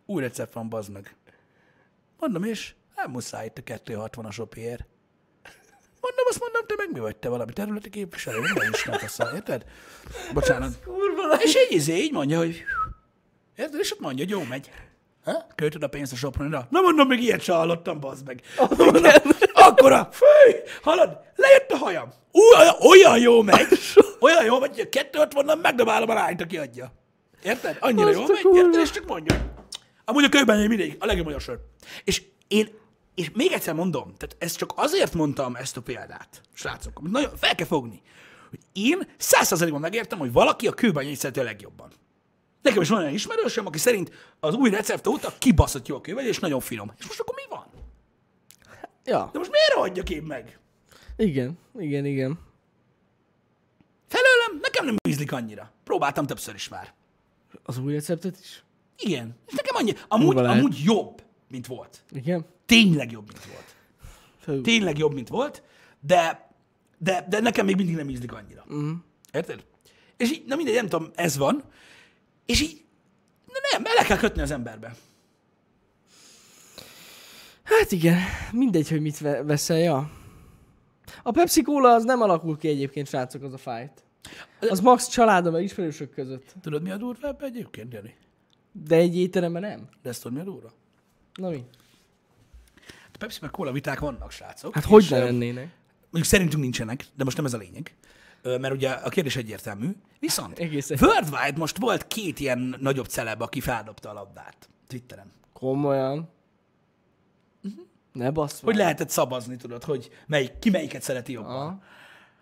[0.06, 1.16] Új recept van, bazd meg.
[2.20, 4.86] Mondom, és nem muszáj itt a 260-as opiér.
[6.02, 8.40] Mondom, azt mondom, te meg mi vagy te valami területi képviselő?
[8.40, 9.66] Nem ismertesz el, érted?
[10.34, 10.84] Bocsánat.
[11.40, 12.64] És így izé, így mondja, hogy
[13.56, 13.80] érted?
[13.80, 14.72] És ott mondja, hogy jó megy.
[15.24, 15.48] Ha?
[15.56, 16.68] Költöd a pénzt a sopronira.
[16.70, 18.42] Na mondom, még ilyet se hallottam, bazd meg.
[18.78, 19.04] Mondom,
[19.54, 22.14] akkora, főj, halad, lejött a hajam.
[22.32, 23.68] Ú, olyan, olyan jó megy.
[24.20, 26.92] Olyan jó megy, hogy a 260-nal megdobálom a lányt, aki adja.
[27.44, 27.78] Érted?
[27.80, 28.58] Annyira Azt jó a megy, kurva.
[28.58, 28.82] érted?
[28.82, 29.54] És csak mondja.
[30.06, 31.60] Amúgy a kőben mindig a legjobb magyar sör.
[32.04, 32.70] És én,
[33.16, 37.36] és még egyszer mondom, tehát ezt csak azért mondtam ezt a példát, srácok, amit nagyon
[37.38, 38.02] fel kell fogni,
[38.50, 41.92] hogy én százszerzalékban megértem, hogy valaki a kőbányait szereti a legjobban.
[42.62, 46.26] Nekem is van olyan ismerősöm, aki szerint az új recept óta kibaszott jó a kőbegy,
[46.26, 46.92] és nagyon finom.
[47.00, 47.66] És most akkor mi van?
[49.06, 50.60] Ja, De most miért adjak én meg?
[51.18, 52.40] igen, igen, igen.
[54.08, 55.72] Felőlem nekem nem ízlik annyira.
[55.84, 56.94] Próbáltam többször is már.
[57.64, 58.64] Az új receptet is?
[58.98, 59.36] Igen.
[59.48, 60.58] És nekem annyi, amúgy, lehet.
[60.58, 62.04] amúgy jobb, mint volt.
[62.12, 62.46] Igen.
[62.66, 63.76] Tényleg jobb, mint volt.
[64.40, 64.62] Fő.
[64.62, 65.64] Tényleg jobb, mint volt,
[66.00, 66.50] de,
[66.98, 68.64] de, de nekem még mindig nem ízlik annyira.
[68.68, 68.92] Mhm.
[69.32, 69.66] Érted?
[70.18, 71.64] És így, na mindegy, nem tudom, ez van,
[72.46, 72.84] és így,
[73.46, 74.96] na nem, bele kell kötni az emberbe.
[77.64, 78.20] Hát igen,
[78.52, 80.12] mindegy, hogy mit ve- veszel, ja.
[81.24, 84.04] A Pepsi Cola az nem alakul ki egyébként, srácok, az a fájt.
[84.70, 86.54] Az max családom, meg ismerősök között.
[86.62, 88.16] Tudod, mi a durva ebbe egyébként, Jani?
[88.72, 89.90] De egy étteremben nem.
[90.02, 90.74] De ezt tudod, mi a durva?
[91.34, 91.64] Na mi?
[92.88, 94.74] A Pepsi meg Cola viták vannak, srácok.
[94.74, 95.70] Hát hogy ne lennének?
[96.02, 97.96] Mondjuk szerintünk nincsenek, de most nem ez a lényeg.
[98.44, 99.96] Mert ugye a kérdés egyértelmű.
[100.20, 105.32] Viszont Egész egy- Worldwide most volt két ilyen nagyobb celeb, aki feldobta a labdát Twitteren.
[105.54, 106.30] Komolyan.
[108.12, 111.52] Ne basz Hogy lehetett szabazni, tudod, hogy melyik, ki melyiket szereti jobban.
[111.56, 111.82] Aha.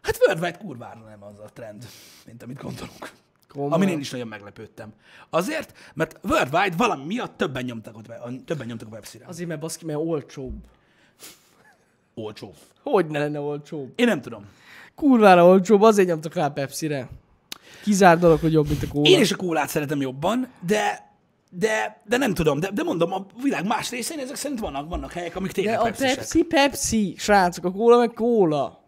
[0.02, 1.86] Hát Worldwide kurvára nem az a trend,
[2.26, 3.12] mint amit gondolunk.
[3.48, 3.74] Komolyan.
[3.74, 4.94] Amin én is nagyon meglepődtem.
[5.30, 9.26] Azért, mert Worldwide valami miatt többen nyomtak, ott, a- többen nyomtak a webszíre.
[9.28, 10.54] Azért, mert baszki, mert olcsóbb.
[12.14, 12.54] Olcsó.
[12.84, 13.92] Hogy ne lenne olcsóbb?
[13.96, 14.46] Én nem tudom.
[14.96, 17.10] Kurvára olcsóbb, azért nyomtak rá Pepsi-re.
[17.84, 19.10] Kizár dolog, hogy jobb, mint a kóla.
[19.10, 21.10] Én is a kólát szeretem jobban, de
[21.54, 25.12] de, de nem tudom, de, de mondom, a világ más részén ezek szerint vannak, vannak
[25.12, 28.81] helyek, amik De tényleg a pepsi Pepsi, Pepsi, srácok, a kóla meg kóla.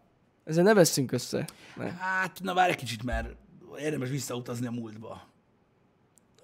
[0.44, 1.48] Ezzel ne veszünk össze.
[1.76, 1.92] Ne.
[1.92, 3.36] Hát, na várj egy kicsit, mert
[3.80, 5.28] érdemes visszautazni a múltba.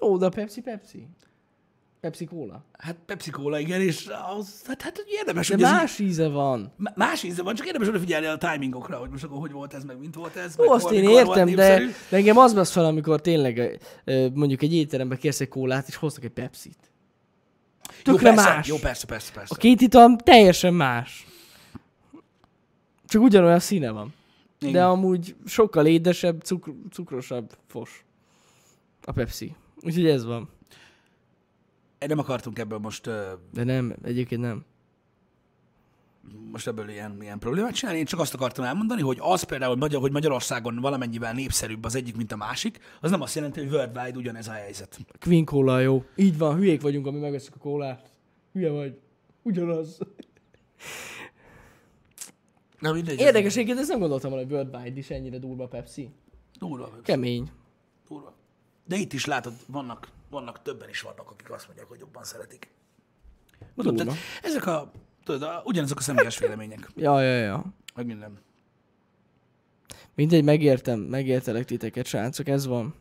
[0.02, 1.08] Ó, de a Pepsi, Pepsi.
[2.00, 2.64] Pepsi kóla.
[2.78, 6.74] Hát Pepsi Cola, igen, és az, hát, hát érdemes, De hogy ez más íze van.
[6.96, 10.00] Más íze van, csak érdemes odafigyelni a timingokra, hogy most akkor hogy volt ez, meg
[10.00, 10.60] mint volt ez.
[10.60, 11.80] Ó, azt hol, én értem, de,
[12.10, 13.80] de engem az vesz fel, amikor tényleg
[14.34, 16.92] mondjuk egy étterembe kérsz egy kólát, és hoztak egy Pepsit.
[18.06, 18.68] Jó, Tökre persze, más.
[18.68, 19.56] Jó, persze, persze, persze.
[19.56, 21.28] A két ital teljesen más.
[23.10, 24.14] Csak ugyanolyan színe van.
[24.60, 24.86] De Igen.
[24.86, 28.04] amúgy sokkal édesebb, cukr- cukrosabb fos.
[29.04, 29.56] A Pepsi.
[29.84, 30.50] Úgyhogy ez van.
[32.08, 33.22] Nem akartunk ebből most, ö,
[33.54, 34.66] De nem, egyébként nem.
[36.52, 38.00] most ebből ilyen, ilyen problémát csinálni.
[38.00, 41.96] Én csak azt akartam elmondani, hogy az például, hogy Magyar- hogy Magyarországon valamennyivel népszerűbb az
[41.96, 45.00] egyik, mint a másik, az nem azt jelenti, hogy worldwide ugyanez a helyzet.
[45.20, 46.04] Queen Cola jó.
[46.16, 48.12] Így van, hülyék vagyunk, ami megveszünk a kólát.
[48.54, 49.00] Hülye vagy.
[49.42, 49.98] Ugyanaz.
[52.80, 53.20] Na mindegy.
[53.20, 56.10] Érdekes, egyébként ezt nem gondoltam volna, hogy Worldwide is ennyire durva Pepsi.
[56.60, 57.52] Durva, Kemény.
[58.08, 58.34] durva.
[58.86, 62.70] De itt is látod, vannak, vannak többen is vannak, akik azt mondják, hogy jobban szeretik.
[63.74, 64.14] Mondom, tehát
[64.44, 64.92] ezek a,
[65.24, 67.66] tudod, a, ugyanazok a személyes vélemények, Ja, ja, ja.
[67.96, 68.40] meg minden.
[70.16, 72.94] Mindegy, megértem, megértelek titeket, srácok, ez van.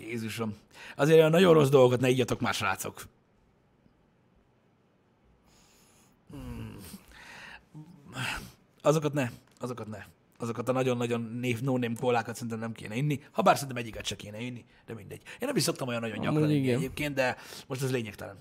[0.00, 0.54] Jézusom.
[0.96, 3.02] Azért olyan nagyon rossz dolgokat ne igyatok már, srácok.
[8.82, 10.04] Azokat ne, azokat ne.
[10.38, 13.20] Azokat a nagyon-nagyon név, no name kólákat szerintem nem kéne inni.
[13.30, 15.20] Ha bár szerintem egyiket se kéne inni, de mindegy.
[15.24, 17.36] Én nem is szoktam olyan nagyon gyakran inni egyébként, de
[17.66, 18.36] most ez lényegtelen.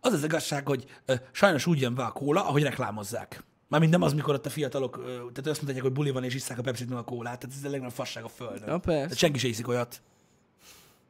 [0.00, 3.44] Az az igazság, hogy ö, sajnos úgy jön be a kóla, ahogy reklámozzák.
[3.68, 6.34] Mármint nem az, mikor ott a fiatalok, ö, tehát azt mondják, hogy buli van és
[6.34, 8.68] isszák a pepsi a kólát, tehát ez a legnagyobb fasság a földön.
[8.68, 9.02] Ja, persze.
[9.02, 10.02] Tehát senki se iszik olyat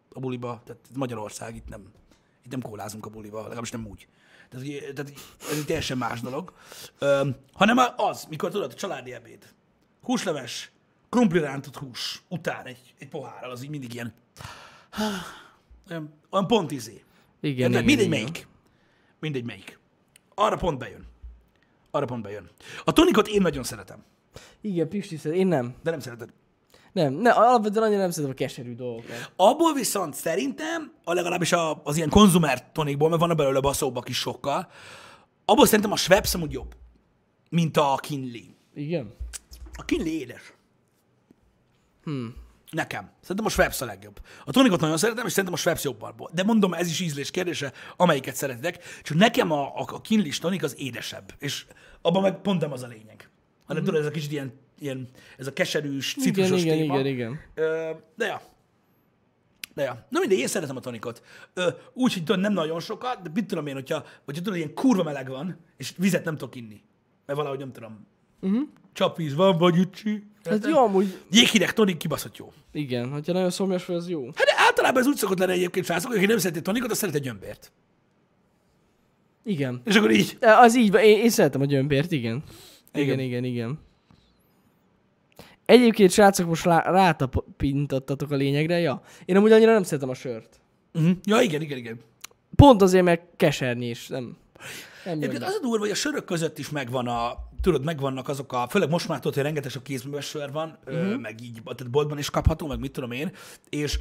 [0.09, 1.93] a buliba, tehát Magyarország, itt nem,
[2.45, 4.07] itt nem kólázunk a buliba, legalábbis nem úgy.
[4.53, 5.13] Tehát, ugye, tehát
[5.51, 6.53] ez egy teljesen más dolog.
[6.99, 9.55] Öm, hanem az, mikor tudod, a családi ebéd,
[10.03, 10.73] húsleves,
[11.09, 14.15] krumpli rántott hús után egy, egy pohárral, az így mindig ilyen,
[15.91, 17.03] olyan, olyan pont izé.
[17.41, 17.71] Igen, Érted?
[17.71, 18.21] igen, Mindegy igen.
[18.21, 18.47] melyik.
[19.21, 19.79] Mindegy melyik.
[20.35, 21.07] Arra pont bejön.
[21.91, 22.51] Arra pont bejön.
[22.85, 24.05] A tonikot én nagyon szeretem,
[24.61, 25.37] Igen, Pisti szeret.
[25.39, 25.75] Én nem.
[25.83, 26.33] de nem szereted.
[26.93, 29.33] Nem, ne, alapvetően annyira nem szeretem a keserű dolgokat.
[29.37, 34.19] Abból viszont szerintem, a legalábbis a, az ilyen konzumer tonikból, mert van belőle baszóbbak is
[34.19, 34.69] sokkal,
[35.45, 36.75] abból szerintem a Schweppes amúgy jobb,
[37.51, 38.43] mint a Kinley.
[38.75, 39.15] Igen?
[39.73, 40.55] A Kinley édes.
[42.05, 42.35] Hmm.
[42.71, 43.11] Nekem.
[43.21, 44.21] Szerintem a Schweppes a legjobb.
[44.45, 46.31] A tonikot nagyon szeretem, és szerintem a Schweppes jobb abból.
[46.33, 48.85] De mondom, ez is ízlés kérdése, amelyiket szeretitek.
[49.03, 51.35] Csak nekem a, a, a Kinley tonik az édesebb.
[51.39, 51.67] És
[52.03, 53.31] abban meg pont nem az a lényeg.
[53.65, 55.09] Hanem tudod, ez a kicsit ilyen, ilyen
[55.39, 56.95] ez a keserűs, Igen, citrusos igen, téma.
[56.99, 57.41] igen, igen.
[57.55, 58.41] Ö, de ja.
[59.75, 60.07] De ja.
[60.09, 61.23] Na mindegy, én szeretem a tonikot.
[61.93, 65.29] Úgy, hogy nem nagyon sokat, de mit tudom én, hogyha, hogyha tudod, ilyen kurva meleg
[65.29, 66.83] van, és vizet nem tudok inni.
[67.27, 68.07] Mert valahogy nem tudom.
[68.41, 68.63] Uh-huh.
[68.93, 70.23] Csapvíz van, vagy ücsi.
[70.45, 72.53] Hát jó, amúgy, Jéghideg tonik kibaszott jó.
[72.73, 74.25] igen, hogyha nagyon szomjas vagy, az jó.
[74.25, 77.19] Hát de általában ez úgy szokott lenni egyébként, srácok, hogy nem szereti tonikot, az szereti
[77.19, 77.73] a gyömbért.
[79.45, 79.81] Igen.
[79.85, 80.37] És akkor így.
[80.41, 82.43] E, Az így én, én szeretem a gyömbért, igen.
[82.93, 83.19] Igen, Igen.
[83.19, 83.79] igen, igen.
[85.73, 89.03] Egyébként, srácok, most rá, rátapintottatok a lényegre, ja.
[89.25, 90.61] Én amúgy annyira nem szeretem a sört.
[90.95, 91.17] Uh-huh.
[91.25, 92.01] Ja, igen, igen, igen.
[92.57, 94.37] Pont azért, mert keserni is, nem.
[95.05, 98.67] Egyébként az a durva, hogy a sörök között is megvan a, tudod, megvannak azok a,
[98.71, 101.21] főleg most már tudod, hogy rengeteg a kézműves sör van, uh-huh.
[101.21, 103.33] meg így, tehát boltban is kapható, meg mit tudom én,
[103.69, 103.99] és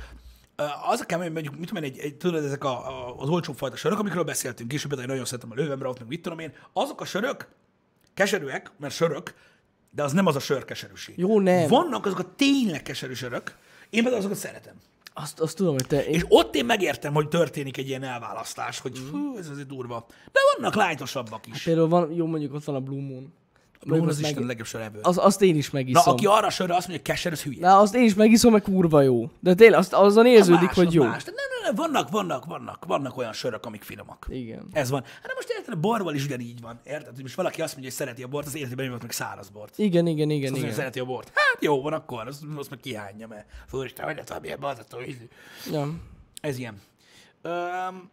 [0.92, 3.54] az a kemény, mondjuk, mit tudom én, egy, egy, tudod, ezek a, a, az olcsó
[3.54, 7.02] fajta sörök, amikről beszéltünk később, például nagyon szeretem a lővemre, meg mit tudom én, azok
[7.02, 7.48] a sörök
[8.14, 9.34] keserűek, mert sörök,
[9.92, 11.18] de az nem az a sör keserűség.
[11.18, 11.68] Jó, nem.
[11.68, 13.56] Vannak azok a tényleg keserű sörök,
[13.90, 14.74] én például azokat szeretem.
[15.14, 16.06] Azt, azt tudom, hogy te...
[16.06, 19.18] Én, És ott én megértem, hogy történik egy ilyen elválasztás, hogy Mhm.
[19.18, 20.06] hú, ez azért durva.
[20.32, 21.64] De vannak lájtosabbak is.
[21.64, 23.34] például van, jó, mondjuk ott van a Blue Moon.
[23.86, 25.02] Moon az meg- Isten legjobb sör ebből.
[25.04, 26.14] Az, azt én is Na, megiszom.
[26.14, 27.60] aki arra sörre azt mondja, hogy keser, az hülye.
[27.60, 29.30] Na, azt én is megiszom, meg kurva jó.
[29.40, 31.04] De tényleg, azt, azon érződik, más, hogy az jó.
[31.04, 31.24] Más.
[31.24, 34.26] De ne, ne, ne, vannak, vannak, vannak, vannak olyan sörök, amik finomak.
[34.30, 34.68] Igen.
[34.72, 35.04] Ez van.
[35.04, 36.80] Hát de most érted, a borval is ugyanígy van.
[36.84, 37.22] Érted?
[37.22, 39.78] Most valaki azt mondja, hogy szereti a bort, az életében nem meg száraz bort.
[39.78, 40.74] Igen, igen, igen, Azt mondja, igen.
[40.74, 41.32] szereti a bort.
[41.34, 44.98] Hát jó van akkor, azt, azt meg kihányja, mert fúristen, hogy lehet, milyen bazató.
[45.72, 45.88] Ja.
[46.42, 46.82] Ez ilyen.
[47.44, 48.10] Um,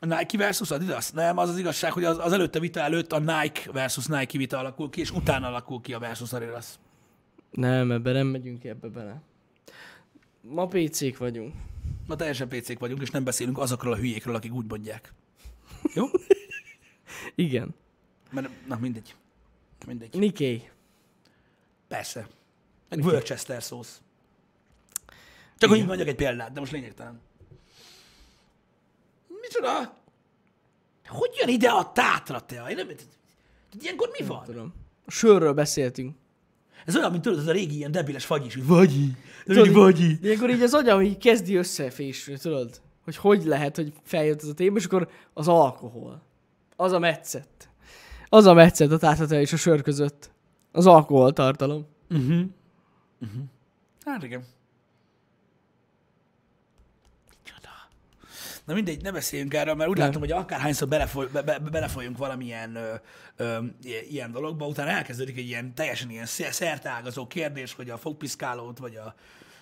[0.00, 1.10] Nike versus Adidas?
[1.10, 4.58] Nem, az az igazság, hogy az, az előtte vita előtt a Nike versus Nike vita
[4.58, 6.66] alakul ki, és utána alakul ki a versus Adidas.
[7.50, 9.22] Nem, ebbe nem megyünk ebbe bele.
[10.40, 11.54] Ma PC-k vagyunk.
[12.06, 15.12] Ma teljesen PC-k vagyunk, és nem beszélünk azokról a hülyékről, akik úgy mondják.
[15.94, 16.04] Jó?
[17.34, 17.74] Igen.
[18.30, 19.14] Mert, na mindegy.
[19.86, 20.14] Mindegy.
[20.14, 20.70] Nikkei.
[21.88, 22.28] Persze.
[22.88, 24.00] Egy Worcester szósz.
[25.58, 27.20] Csak hogy így mondjak egy példát, de most lényegtelen.
[29.46, 29.94] Micsoda?
[31.08, 32.64] Hogy jön ide a tátra, te?
[32.68, 32.88] Én nem...
[33.80, 34.44] Ilyenkor mi van?
[34.44, 34.74] Tudom.
[35.06, 36.16] A sörről beszéltünk.
[36.84, 39.10] Ez olyan, mint tudod, az a régi ilyen debiles fagy is, hogy vagyi.
[39.44, 40.04] Tudod, vagyi.
[40.04, 42.80] így- Ilyenkor így az agyam így kezdi összefésülni, tudod?
[43.04, 46.22] Hogy hogy lehet, hogy feljött ez a téma, és akkor az alkohol.
[46.76, 47.68] Az a metszett.
[48.28, 50.30] Az a metszett a társadalom és a sör között.
[50.72, 51.86] Az alkoholtartalom.
[52.10, 52.40] Uh-huh.
[53.20, 53.42] Uh-huh.
[54.04, 54.44] Hát igen.
[57.42, 57.68] Micsoda.
[58.66, 60.06] Na mindegy, ne beszéljünk erről, mert úgy Nem.
[60.06, 62.94] látom, hogy akárhányszor belefoly, be, be, belefolyunk valamilyen ö,
[63.36, 63.58] ö,
[64.08, 68.96] ilyen dologba, utána elkezdődik egy ilyen teljesen ilyen sze- szerteágazó kérdés, hogy a fogpiszkálót, vagy
[68.96, 69.14] a,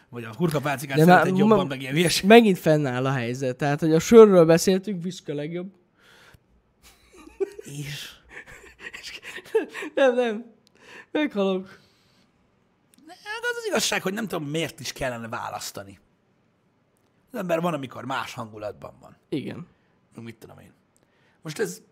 [0.09, 2.25] vagy a hurkapácikát De már- szereted jobban, ma- meg ilyen hülyeség.
[2.29, 3.57] Megint fennáll a helyzet.
[3.57, 5.73] Tehát, hogy a sörről beszéltünk, viszki a legjobb.
[7.65, 8.11] És
[9.95, 10.45] Nem, nem.
[11.11, 11.67] Meghalok.
[13.09, 15.99] Hát az az igazság, hogy nem tudom, miért is kellene választani.
[17.35, 19.17] Az ember van, amikor más hangulatban van.
[19.29, 19.67] Igen.
[20.21, 20.73] Mit tudom én.
[21.43, 21.83] Most ez,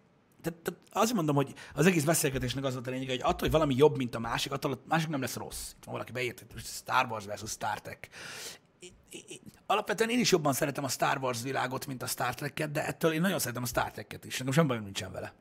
[0.42, 3.50] tehát, tehát azért mondom, hogy az egész beszélgetésnek az volt a lényeg, hogy attól, hogy
[3.50, 5.70] valami jobb, mint a másik, attól a másik nem lesz rossz.
[5.70, 8.08] Itt van valaki beírt, hogy Star Wars versus Star Trek.
[9.66, 13.12] Alapvetően én is jobban szeretem a Star Wars világot, mint a Star Trek-et, de ettől
[13.12, 14.38] én nagyon szeretem a Star Trek-et is.
[14.38, 15.34] Nekem sem bajom nincsen vele.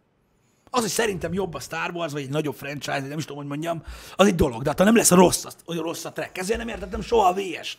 [0.70, 3.52] Az, hogy szerintem jobb a Star Wars, vagy egy nagyobb franchise, nem is tudom, hogy
[3.52, 3.84] mondjam,
[4.16, 6.38] az egy dolog, de attól nem lesz rossz, az, hogy rossz a Trek.
[6.38, 7.78] Ezért nem értettem soha a VS-t.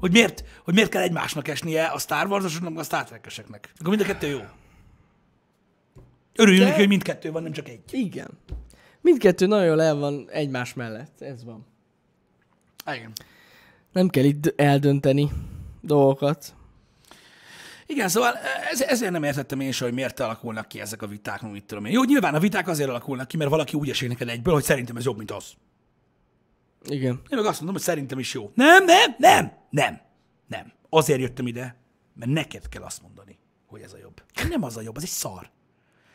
[0.00, 3.72] Hogy, miért, hogy miért kell egymásnak esnie a Star Wars-osoknak, meg a Star Trek-eseknek.
[3.78, 4.40] Akkor mind a kettő jó.
[6.34, 7.80] Örüljünk De- neki, hogy mindkettő van, nem csak egy.
[7.90, 8.28] Igen.
[9.00, 11.20] Mindkettő nagyon jól el van egymás mellett.
[11.20, 11.66] Ez van.
[12.94, 13.12] Igen.
[13.92, 15.30] Nem kell itt eldönteni
[15.80, 16.54] dolgokat.
[17.86, 18.34] Igen, szóval
[18.70, 21.84] ez, ezért nem értettem én sem, hogy miért alakulnak ki ezek a viták, mit tudom
[21.84, 21.92] én.
[21.92, 24.96] Jó, nyilván a viták azért alakulnak ki, mert valaki úgy esik neked egyből, hogy szerintem
[24.96, 25.44] ez jobb, mint az.
[26.88, 27.20] Igen.
[27.30, 28.50] Én meg azt mondom, hogy szerintem is jó.
[28.54, 30.00] Nem, nem, nem, nem,
[30.46, 30.72] nem.
[30.88, 31.76] Azért jöttem ide,
[32.14, 34.22] mert neked kell azt mondani, hogy ez a jobb.
[34.48, 35.50] Nem az a jobb, az egy szar.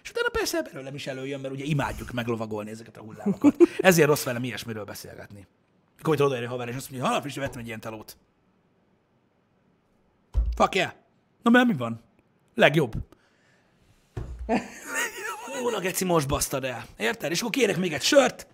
[0.03, 3.55] És utána persze belőlem is előjön, mert ugye imádjuk meglovagolni ezeket a hullámokat.
[3.80, 5.47] Ezért rossz velem ilyesmiről beszélgetni.
[5.97, 8.17] Mikor odaér a haver, és azt mondja, halap is vettem egy ilyen telót.
[10.55, 10.91] Fuck yeah.
[11.43, 12.01] Na mert mi van?
[12.55, 12.93] Legjobb.
[15.63, 16.86] Ó, na geci, most basztad el.
[16.97, 17.32] Érted?
[17.32, 18.47] És akkor kérek még egy sört,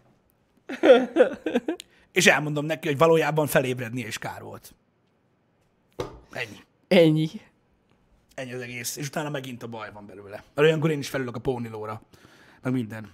[2.18, 4.74] és elmondom neki, hogy valójában felébrednie is kár volt.
[6.32, 6.64] Ennyi.
[6.88, 7.30] Ennyi.
[8.36, 8.96] Ennyi az egész.
[8.96, 10.30] És utána megint a baj van belőle.
[10.30, 12.02] Mert olyankor én is felülök a pónilóra.
[12.62, 13.12] Meg minden.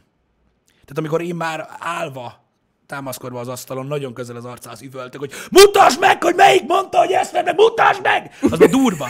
[0.68, 2.44] Tehát amikor én már állva
[2.86, 7.12] támaszkodva az asztalon, nagyon közel az arcához üvöltök, hogy mutasd meg, hogy melyik mondta, hogy
[7.12, 8.38] ezt meg, mutasd meg!
[8.42, 9.08] Az már durva.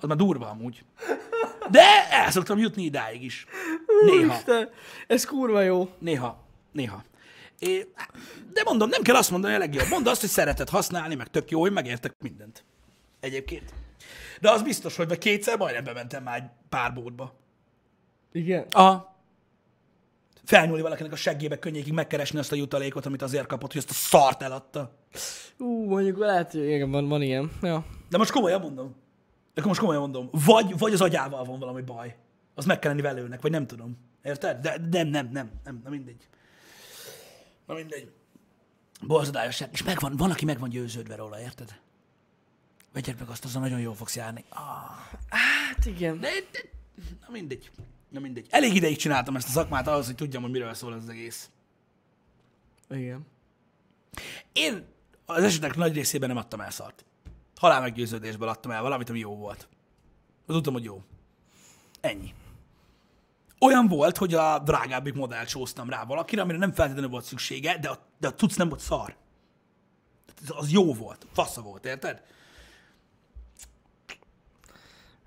[0.00, 0.84] Az már durva amúgy.
[1.70, 3.46] De el szoktam jutni idáig is.
[4.04, 4.34] Néha.
[4.34, 4.70] Isten,
[5.06, 5.88] ez kurva jó.
[5.98, 6.44] Néha.
[6.72, 7.04] Néha.
[7.58, 7.92] É,
[8.52, 9.88] de mondom, nem kell azt mondani a legjobb.
[9.88, 12.64] Mondd azt, hogy szereted használni, meg tök jó, én megértek mindent.
[13.20, 13.72] Egyébként.
[14.40, 17.34] De az biztos, hogy vagy kétszer majdnem bementem már egy pár bótba.
[18.32, 18.66] Igen.
[18.70, 19.16] Aha.
[20.44, 23.94] Felnyúlni valakinek a seggébe könnyékig megkeresni azt a jutalékot, amit azért kapott, hogy azt a
[23.94, 24.92] szart eladta.
[25.58, 27.50] Ú, mondjuk lehet, hogy igen, van, van ilyen.
[27.62, 27.84] Ja.
[28.08, 28.94] De most komolyan mondom.
[29.54, 30.28] De most komolyan mondom.
[30.32, 32.16] Vagy, vagy az agyával van valami baj.
[32.54, 33.96] Az meg kell lenni velőnek, vagy nem tudom.
[34.22, 34.58] Érted?
[34.66, 36.28] De nem, nem, nem, nem, na mindegy.
[37.68, 38.12] Na mindegy.
[39.02, 39.68] Borzadányosság.
[39.72, 41.80] És megvan, van, aki meg van győződve róla, érted?
[42.92, 44.44] Vegyed meg azt, azon nagyon jól fogsz járni.
[44.48, 44.58] Ah,
[45.28, 46.20] Hát igen.
[46.20, 46.58] de, de,
[47.20, 47.70] na mindegy.
[48.08, 48.46] Na mindegy.
[48.50, 51.50] Elég ideig csináltam ezt a szakmát ahhoz, hogy tudjam, hogy miről szól az egész.
[52.90, 53.26] Igen.
[54.52, 54.86] Én
[55.26, 57.04] az esetek nagy részében nem adtam el szart.
[57.56, 59.68] Halál meggyőződésből adtam el valamit, ami jó volt.
[60.46, 61.02] Tudtam, hogy jó.
[62.00, 62.34] Ennyi.
[63.60, 67.88] Olyan volt, hogy a drágábbik modellt sóztam rá valakire, amire nem feltétlenül volt szüksége, de
[67.88, 69.16] a, de a cucc nem volt szar.
[70.48, 71.26] Az jó volt.
[71.32, 72.22] Fasza volt, érted?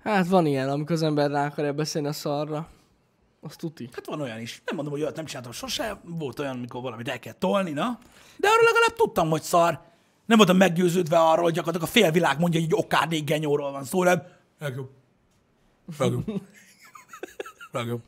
[0.02, 2.68] Hát van ilyen, amikor az ember rá akarja beszélni a szarra.
[3.40, 3.88] Az tuti.
[3.92, 4.62] Hát van olyan is.
[4.64, 6.00] Nem mondom, hogy olyat nem csináltam sose.
[6.04, 7.98] Volt olyan, amikor valamit el kell tolni, na.
[8.36, 9.80] De arról legalább tudtam, hogy szar.
[10.26, 14.04] Nem voltam meggyőződve arról, hogy gyakorlatilag a félvilág mondja, hogy egy okádék genyóról van szó,
[14.04, 14.22] nem?
[14.58, 14.90] Legjobb.
[15.98, 16.24] Legjobb.
[17.72, 18.00] Legjobb.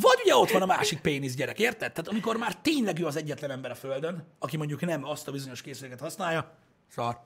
[0.00, 1.92] Vagy ugye ott van a másik pénisz gyerek, érted?
[1.92, 5.32] Tehát amikor már tényleg ő az egyetlen ember a Földön, aki mondjuk nem azt a
[5.32, 6.54] bizonyos készüléket használja,
[6.88, 7.20] szar.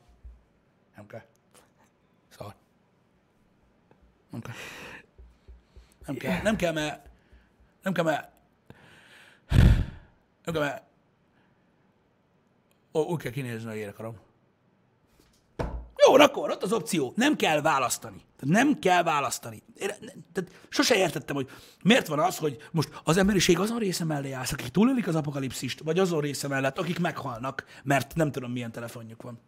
[0.96, 1.22] Nem kell.
[2.38, 2.54] Szar.
[4.30, 4.54] Nem kell.
[6.06, 7.08] Nem kell, nem kell, mert
[7.82, 8.30] nem kell, mert
[10.44, 10.88] nem kell, mert
[12.92, 14.16] Ó, úgy kell kinézni, hogy érekarom.
[16.06, 17.12] Jó, akkor ott az opció.
[17.16, 18.24] Nem kell választani.
[18.40, 19.62] Tehát nem kell választani.
[19.74, 19.88] Én,
[20.32, 21.48] tehát sose értettem, hogy
[21.82, 25.80] miért van az, hogy most az emberiség azon része mellé állsz, akik túlélik az apokalipszist,
[25.84, 29.40] vagy azon része mellett, akik meghalnak, mert nem tudom, milyen telefonjuk van.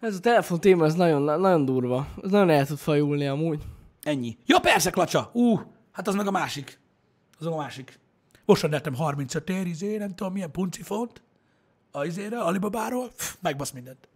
[0.00, 2.08] Ez a telefon téma, ez nagyon, nagyon durva.
[2.22, 3.62] Ez nagyon el tud fajulni amúgy.
[4.02, 4.36] Ennyi.
[4.46, 5.30] Ja, persze, klacsa.
[5.32, 5.60] Ú,
[5.92, 6.80] hát az meg a másik.
[7.38, 7.98] Az a másik.
[8.44, 11.22] Most rendeltem 35 ér, izé, nem tudom milyen puncifont.
[11.90, 13.08] A izére, Alibabáról.
[13.08, 14.08] Pff, megbasz mindent.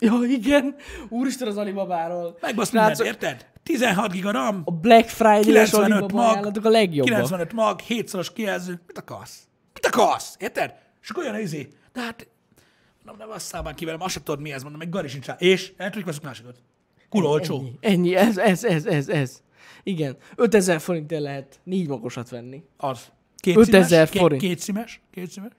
[0.00, 0.74] Ja, igen.
[1.08, 2.38] Úristen az Alibabáról.
[2.40, 3.46] Megbasz mindent, érted?
[3.62, 7.14] 16 giga RAM, A Black Friday-es 95 Alibaba mag, ajánlatok a legjobbak.
[7.14, 8.80] 95 mag, 7-szoros kijelző.
[8.86, 9.48] Mit akarsz?
[9.74, 10.36] Mit akarsz?
[10.38, 10.74] Érted?
[11.02, 11.68] És akkor olyan izé.
[11.92, 12.28] De hát,
[13.04, 15.26] nem, nem azt szállbán ki velem, azt sem tudod mi ez, mondom, meg gari sincs
[15.26, 15.36] rá.
[15.38, 16.56] És el tudjuk veszünk másikat.
[17.08, 17.56] Kula olcsó.
[17.56, 19.42] Ennyi, ennyi, ez, ez, ez, ez, ez.
[19.82, 20.16] Igen.
[20.36, 22.64] 5000 forintért lehet négy magosat venni.
[22.76, 23.00] Az.
[23.36, 24.40] Két 5000 színes, két, forint.
[24.40, 25.52] két színes, két színes.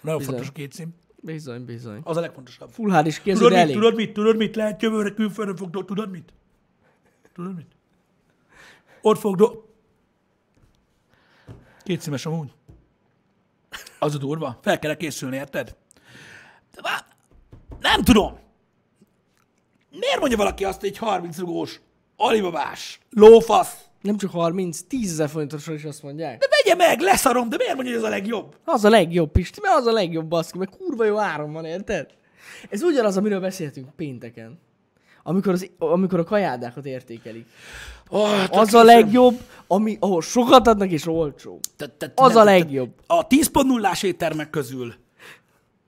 [0.00, 0.34] Nagyon Bizony.
[0.34, 0.88] fontos a két szím.
[1.22, 2.00] Bizony, bizony.
[2.04, 2.70] Az a legfontosabb.
[2.70, 3.74] Full HD is Tudod kéződ mit, elég.
[3.74, 6.32] tudod mit, tudod mit, lehet jövőre külföldön fog do- tudod mit?
[7.34, 7.66] Tudod mit?
[9.02, 9.52] Ott fog do...
[11.82, 12.52] Két színes amúgy.
[13.98, 14.58] Az a durva.
[14.62, 15.76] Fel kell készülni, érted?
[16.74, 17.04] De már
[17.80, 18.38] nem tudom.
[19.90, 21.80] Miért mondja valaki azt, hogy egy 30 rugós,
[22.16, 26.38] alibabás, lófasz, Nem csak 30, 10 ezer forintosról is azt mondják.
[26.38, 28.56] de vegye meg, leszarom, de miért mondja, hogy ez a legjobb?
[28.64, 32.06] Az a legjobb, Pisti, mert az a legjobb baszki, mert kurva jó áron van, érted?
[32.70, 34.58] Ez ugyanaz, amiről beszéltünk pénteken.
[35.22, 37.46] Amikor, az, amikor a kajádákat értékelik.
[38.08, 41.60] Oh, Az a legjobb, ami, ahol sokat adnak és olcsó.
[42.14, 42.90] Az a legjobb.
[43.06, 44.94] A 10.0-ás éttermek közül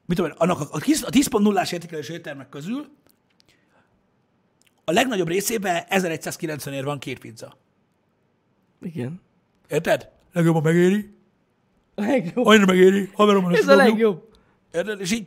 [0.07, 2.87] mit tudom, annak a, a 10 a 10.0-ás értékelésű éttermek közül
[4.85, 7.57] a legnagyobb részében 1190 ér van két pizza.
[8.83, 9.21] Igen.
[9.69, 10.09] Érted?
[10.33, 11.15] Legjobban megéri.
[11.95, 12.47] A legjobb.
[12.47, 13.11] Annyira megéri.
[13.15, 14.29] Haveromban Ez a legjobb.
[14.73, 15.01] Érted?
[15.01, 15.27] És így...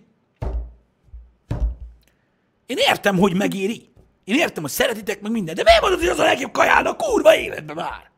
[2.65, 3.89] Én értem, hogy megéri.
[4.23, 7.35] Én értem, hogy szeretitek meg minden, de miért mondod, hogy az a legjobb kajának kurva
[7.35, 8.11] életben már?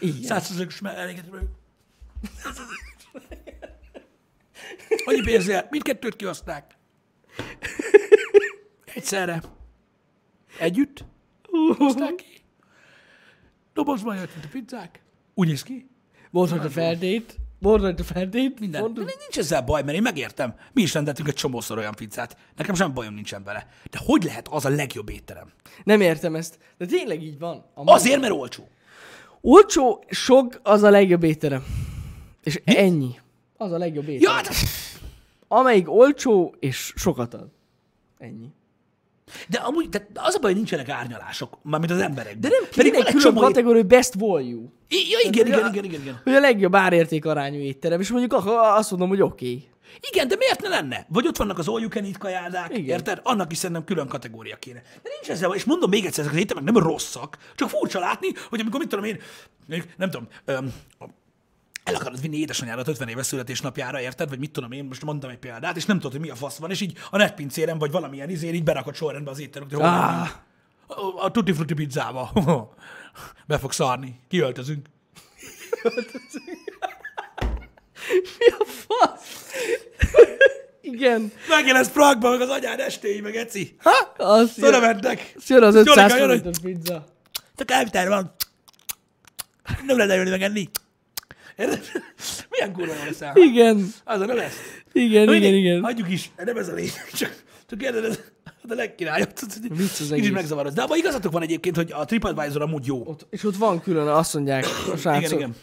[0.00, 0.22] Igen.
[0.22, 1.48] Százszerzőkös elégedett vagyok.
[5.04, 6.76] Annyi pénzzel, mindkettőt kihozták.
[8.94, 9.42] Egyszerre.
[10.58, 11.04] Együtt.
[11.76, 12.31] Hozták ki.
[13.74, 15.02] Dobozban jöttek a pizzák.
[15.34, 15.88] Úgy néz ki.
[16.30, 17.36] Volt rajta ferdét.
[17.58, 18.60] Volt rajta ferdét.
[18.60, 18.80] Minden.
[18.80, 19.04] Mondtuk.
[19.04, 20.54] De nincs ezzel baj, mert én megértem.
[20.72, 22.36] Mi is rendeltünk egy csomószor olyan pizzát.
[22.56, 23.66] Nekem sem bajom nincsen vele.
[23.90, 25.50] De hogy lehet az a legjobb étterem?
[25.84, 26.58] Nem értem ezt.
[26.78, 27.64] De tényleg így van.
[27.74, 28.68] A Azért, mert olcsó.
[29.40, 31.64] Olcsó, sok az a legjobb étterem.
[32.42, 33.18] És ennyi.
[33.56, 34.34] Az a legjobb Ja, étterem.
[34.34, 34.54] hát,
[35.48, 37.48] Amelyik olcsó és sokat ad.
[38.18, 38.48] Ennyi.
[39.48, 42.38] De amúgy de az a baj, hogy nincsenek árnyalások, mármint az emberek.
[42.38, 43.40] De nem van egy külön csomó...
[43.40, 44.62] kategória, hogy best value.
[44.88, 46.20] I- Ja, igen, igen, igen, igen, igen.
[46.24, 49.46] Hogy a legjobb árérték arányú étterem, és mondjuk azt mondom, hogy oké.
[49.46, 49.70] Okay.
[50.10, 51.06] Igen, de miért ne lenne?
[51.08, 52.84] Vagy ott vannak az all you can eat kajádák, Igen.
[52.84, 53.20] érted?
[53.22, 54.82] Annak is szerintem külön kategória kéne.
[55.02, 58.28] De nincs ezzel, és mondom még egyszer, ezek az éttermek nem rosszak, csak furcsa látni,
[58.48, 59.20] hogy amikor mit tudom én,
[59.96, 60.72] nem tudom, öm,
[61.84, 64.28] el akarod vinni édesanyádat 50 éves születésnapjára, érted?
[64.28, 66.56] Vagy mit tudom én, most mondtam egy példát, és nem tudod, hogy mi a fasz
[66.56, 69.38] van, és így a netpincéren, vagy valamilyen izén így berakod sorrendbe az
[69.76, 70.28] hol Ah.
[71.24, 72.30] a, tutti frutti pizzába.
[73.46, 74.20] Be fog szarni.
[74.28, 74.86] Kiöltözünk.
[78.38, 79.52] Mi a fasz?
[80.80, 81.32] Igen.
[81.48, 83.76] Megjelensz Pragba, meg az anyád estéi, meg eci.
[83.78, 84.12] Ha?
[84.24, 85.34] Az jön, mentek.
[85.46, 87.04] jön az Jolika, 500 jön, hogy- forintos pizza.
[87.56, 88.34] Csak elvitár van.
[89.86, 90.70] Nem lehet eljönni megenni.
[91.56, 91.80] Érted?
[92.50, 93.36] Milyen kurva jó leszel?
[93.36, 93.92] Igen.
[94.04, 94.56] Azon nem lesz.
[94.92, 95.82] Igen, Na igen, igen.
[95.82, 98.18] Hagyjuk is, nem ez a lényeg, csak, csak érted, ez
[98.70, 99.32] a legkirályabb.
[99.68, 100.30] Vicc az egész.
[100.30, 100.74] megzavarodsz.
[100.74, 103.06] De abban igazatok van egyébként, hogy a TripAdvisor amúgy jó.
[103.06, 105.54] Ott, és ott van külön, azt mondják a srácok, Igen, igen.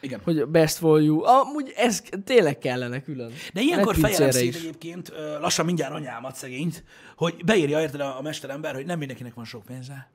[0.00, 0.20] Igen.
[0.24, 1.28] hogy best value.
[1.28, 3.32] Amúgy ez tényleg kellene külön.
[3.52, 6.84] De ilyenkor fejelem szét egyébként, lassan mindjárt anyámat szegényt,
[7.16, 10.10] hogy beírja érted a, a mesterember, hogy nem mindenkinek van sok pénze.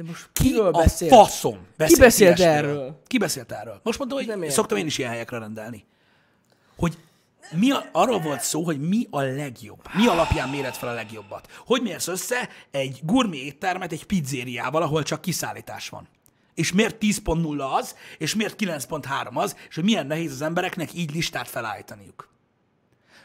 [0.00, 2.70] De most Ki a faszom beszélt Ki beszélt ilyesmiről?
[2.70, 3.02] erről?
[3.06, 3.80] Ki beszélt erről?
[3.82, 4.54] Most mondom, Nem hogy értem.
[4.54, 5.84] szoktam én is ilyen helyekre rendelni.
[6.76, 6.98] Hogy
[7.50, 9.80] mi a, arról volt szó, hogy mi a legjobb.
[9.94, 11.48] Mi alapján méred fel a legjobbat.
[11.66, 16.08] Hogy mérsz össze egy gurmé éttermet egy pizzériával, ahol csak kiszállítás van.
[16.54, 21.14] És miért 10.0 az, és miért 9.3 az, és hogy milyen nehéz az embereknek így
[21.14, 22.28] listát felállítaniuk.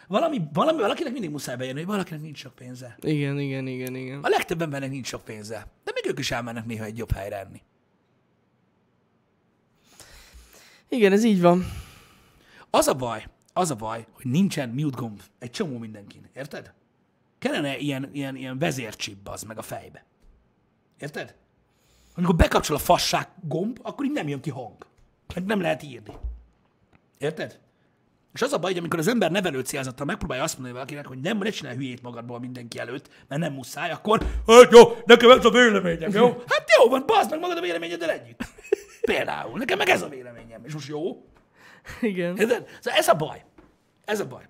[0.07, 2.97] Valami, valami, valakinek mindig muszáj bejönni, hogy valakinek nincs sok pénze.
[3.01, 4.23] Igen, igen, igen, igen.
[4.23, 5.67] A legtöbb embernek nincs sok pénze.
[5.83, 7.61] De még ők is elmennek néha egy jobb helyre enni.
[10.89, 11.65] Igen, ez így van.
[12.69, 16.29] Az a baj, az a baj, hogy nincsen mute gomb egy csomó mindenkin.
[16.33, 16.73] Érted?
[17.37, 20.05] Kellene ilyen, ilyen, ilyen vezércsip az meg a fejbe.
[20.99, 21.35] Érted?
[22.15, 24.85] Amikor bekapcsol a fasság gomb, akkor így nem jön ki hang.
[25.35, 26.13] Meg nem lehet írni.
[27.17, 27.59] Érted?
[28.35, 31.19] És az a baj, hogy amikor az ember nevelő célzattal megpróbálja azt mondani valakinek, hogy
[31.19, 35.45] nem, ne csinálj hülyét magadból mindenki előtt, mert nem muszáj, akkor hát jó, nekem ez
[35.45, 36.27] a véleményem, jó?
[36.51, 38.39] Hát jó van, bazd meg magad a véleményeddel együtt.
[39.01, 40.65] Például, nekem meg ez a véleményem.
[40.65, 41.25] És most jó?
[42.01, 42.37] Igen.
[42.37, 42.67] Érted?
[42.81, 43.45] Szóval ez a baj.
[44.05, 44.43] Ez a baj.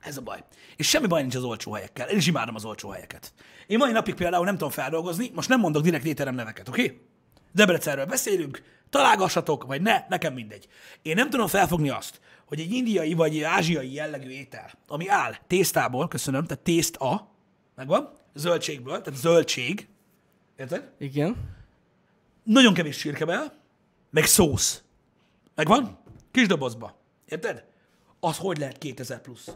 [0.00, 0.44] Ez a baj.
[0.76, 2.08] És semmi baj nincs az olcsó helyekkel.
[2.08, 3.32] Én is imádom az olcsó helyeket.
[3.66, 6.84] Én mai napig például nem tudom feldolgozni, most nem mondok direkt étterem neveket, oké?
[6.84, 7.00] Okay?
[7.52, 10.68] Debrecenről beszélünk, találgassatok, vagy ne, nekem mindegy.
[11.02, 15.34] Én nem tudom felfogni azt, hogy egy indiai vagy egy ázsiai jellegű étel, ami áll
[15.46, 17.30] tésztából, köszönöm, tehát tészta,
[17.74, 19.88] megvan, zöldségből, tehát zöldség,
[20.56, 20.92] érted?
[20.98, 21.54] Igen.
[22.42, 23.52] Nagyon kevés csirkebel,
[24.10, 24.82] meg szósz.
[25.54, 25.98] Megvan?
[26.30, 27.00] Kis dobozba.
[27.28, 27.64] Érted?
[28.20, 29.46] Az hogy lehet 2000 plusz?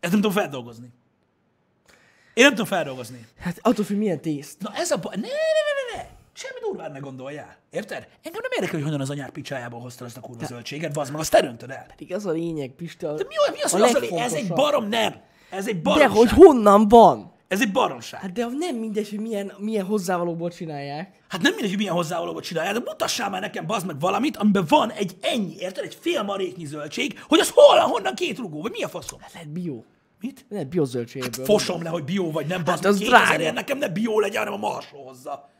[0.00, 0.92] Ezt nem tudom feldolgozni.
[2.34, 3.26] Én nem tudom feldolgozni.
[3.38, 4.60] Hát attól függ, milyen tészt.
[4.60, 5.14] Na ez a baj.
[5.16, 5.77] Ne, ne, ne.
[6.38, 7.56] Semmi durván ne gondoljál.
[7.70, 8.08] Érted?
[8.22, 11.20] Engem nem érdekel, hogy honnan az anyár picsájából hoztad azt a kurva zöldséget, bazd meg,
[11.20, 11.84] azt te döntöd el.
[11.88, 13.14] Pedig az a lényeg, Pista.
[13.14, 15.14] De mi, a- mi az, a az a Ez egy barom, nem.
[15.50, 16.10] Ez egy De baromság.
[16.10, 17.32] hogy honnan van?
[17.48, 18.20] Ez egy baromság.
[18.20, 21.20] Hát de nem mindegy, hogy milyen, milyen hozzávalóból csinálják.
[21.28, 24.64] Hát nem mindegy, hogy milyen hozzávalót csinálják, de mutassál már nekem, bazd meg valamit, amiben
[24.68, 25.84] van egy ennyi, érted?
[25.84, 29.20] Egy fél maréknyi zöldség, hogy az hol, honnan két rugó, vagy mi a faszom?
[29.20, 29.82] Hát lehet bio.
[30.20, 30.46] Mit?
[30.48, 31.44] Lehet biozöldségből.
[31.44, 33.52] Fosom le, hogy bio vagy nem, bazd Hát az 2000 drága.
[33.52, 35.50] nekem ne bio legyen, hanem a marsó hozza.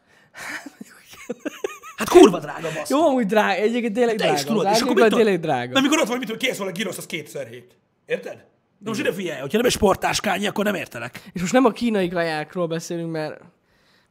[1.96, 2.90] Hát kurva drága, bassz.
[2.90, 4.38] Jó, amúgy drága, egyébként tényleg Te drága.
[4.38, 5.72] is tudod, és akkor mit tényleg drága.
[5.72, 7.76] Na, amikor ott vagy, mit tudom, kész van a gyrosz, az kétszer hét.
[8.06, 8.44] Érted?
[8.78, 11.22] De most ide figyelj, hogyha nem egy sportáskányi, akkor nem értelek.
[11.32, 13.40] És most nem a kínai kajákról beszélünk, mert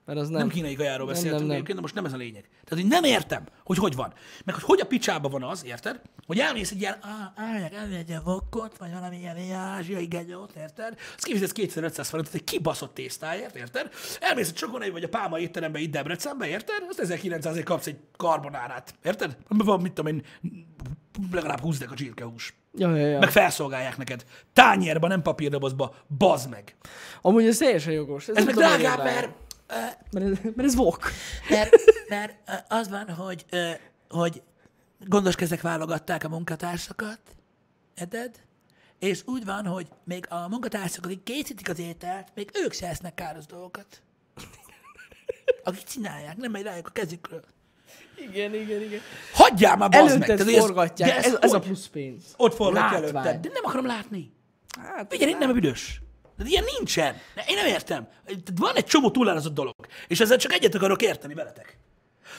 [0.07, 0.47] Mert az Nem, nem.
[0.47, 1.51] nem kínai kajáról Nem, beszéltünk nem, nem.
[1.55, 2.41] egyébként, de most nem ez a lényeg.
[2.63, 4.13] Tehát, hogy nem értem, hogy hogy van.
[4.45, 6.01] Meg hogy hogy a picsába van az, érted?
[6.27, 10.51] Hogy elmész egy ilyen, "Á, elmegyek, elmegyek egy vokkot, vagy valami ilyen, ilyen ázsiai genyót,
[10.57, 10.95] érted?
[11.15, 13.89] Azt kifizetsz 2500 forintot egy kibaszott tésztáért, érted?
[14.19, 16.83] Elmész a csokonai vagy a pálma étterembe itt Debrecenbe, érted?
[16.89, 19.37] Azt 1900 kapsz egy karbonárát, érted?
[19.47, 20.23] Amiben van, mit tudom én,
[21.31, 22.53] legalább 20 a csirkehús.
[22.77, 23.19] Ja, ja, ja.
[23.19, 24.25] Meg felszolgálják neked.
[24.53, 25.95] Tányérba, nem papírdobozba.
[26.17, 26.75] Bazd meg.
[27.21, 28.27] Amúgy ez teljesen jogos.
[28.27, 29.29] Ez nem meg drágább, mert
[30.11, 31.11] Mert ez, mert ez vok.
[31.49, 31.75] mert,
[32.09, 32.35] mert
[32.67, 33.45] az van, hogy,
[34.09, 34.41] hogy
[35.05, 37.19] gondos kezek válogatták a munkatársakat,
[37.95, 38.35] érted?
[38.99, 43.13] És úgy van, hogy még a munkatársak, akik készítik az ételt, még ők se esznek
[43.13, 44.01] káros dolgokat.
[45.63, 47.43] Akik csinálják, nem megy rájuk a kezükről.
[48.17, 48.99] Igen, igen, igen.
[49.33, 50.27] Hagyjál már, bazd meg!
[50.27, 51.09] Tehát, forgatják.
[51.09, 52.23] de Ez, ez, a plusz pénz.
[52.37, 53.39] Ott forgatja előtted.
[53.39, 54.31] De nem akarom látni.
[54.81, 56.01] Hát, Figyelj, én nem büdös.
[56.37, 57.15] De ilyen nincsen.
[57.47, 58.07] Én nem értem.
[58.55, 59.73] Van egy csomó túlárazott dolog.
[60.07, 61.77] És ezzel csak egyet akarok érteni veletek.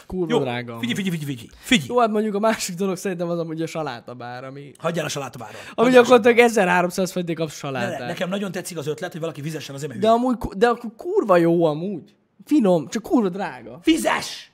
[0.06, 0.78] kurva Jó, drága.
[0.78, 1.48] figyelj, figyelj, figyelj, figyelj.
[1.60, 1.88] figyelj.
[1.88, 4.72] Jó, hát mondjuk a másik dolog szerintem az amúgy a salátabár, ami...
[4.78, 5.60] Hagyjál a salátabáról.
[5.74, 8.06] Ami gyakorlatilag 1300 forintig kapsz Ne, ne, salátát.
[8.08, 11.36] nekem nagyon tetszik az ötlet, hogy valaki fizessen azért, mert De amúgy, de akkor kurva
[11.36, 12.14] jó amúgy.
[12.44, 13.78] Finom, csak kurva drága.
[13.82, 14.52] Fizes!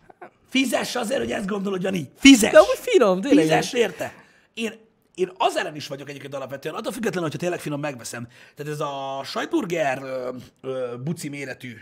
[0.48, 2.10] Fizes azért, hogy ezt gondolod, Jani.
[2.16, 2.50] Fizes!
[2.50, 3.44] De amúgy finom, tényleg.
[3.44, 4.14] Fizes, érte?
[4.54, 4.72] Én,
[5.14, 8.28] én az ellen is vagyok egyébként alapvetően, attól függetlenül, hogyha tényleg finom megveszem.
[8.54, 11.76] Tehát ez a sajtburger ö, ö, buci méretű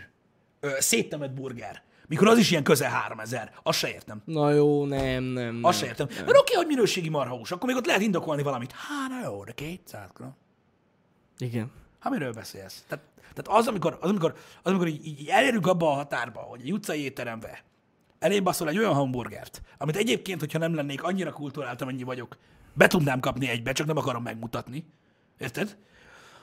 [0.59, 4.21] ö, széttemett burger, mikor az is ilyen közel 3000, azt se értem.
[4.25, 5.59] Na jó, nem, nem, nem.
[5.61, 6.07] Azt se értem.
[6.09, 8.71] Mert oké, hogy minőségi marhahús, akkor még ott lehet indokolni valamit.
[8.71, 10.35] Há, na jó, de 200 gram.
[11.37, 11.71] Igen.
[11.99, 12.83] Hát miről beszélsz?
[12.87, 13.03] Tehát,
[13.33, 16.73] tehát az, amikor, az, amikor, az, amikor így, így elérünk abba a határba, hogy egy
[16.73, 17.63] utcai étterembe
[18.23, 22.37] elém baszol egy olyan hamburgert, amit egyébként, hogyha nem lennék annyira kulturált, amennyi vagyok,
[22.73, 24.85] be tudnám kapni egybe, csak nem akarom megmutatni.
[25.37, 25.77] Érted?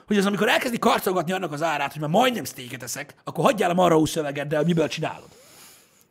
[0.07, 3.69] Hogy az, amikor elkezdi karcolgatni annak az árát, hogy már majdnem sztéket eszek, akkor hagyjál
[3.69, 5.27] a marhaú szövegeddel, miből csinálod.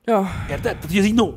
[0.05, 0.61] Ja, Érted?
[0.63, 1.33] Tehát, hogy ez így no.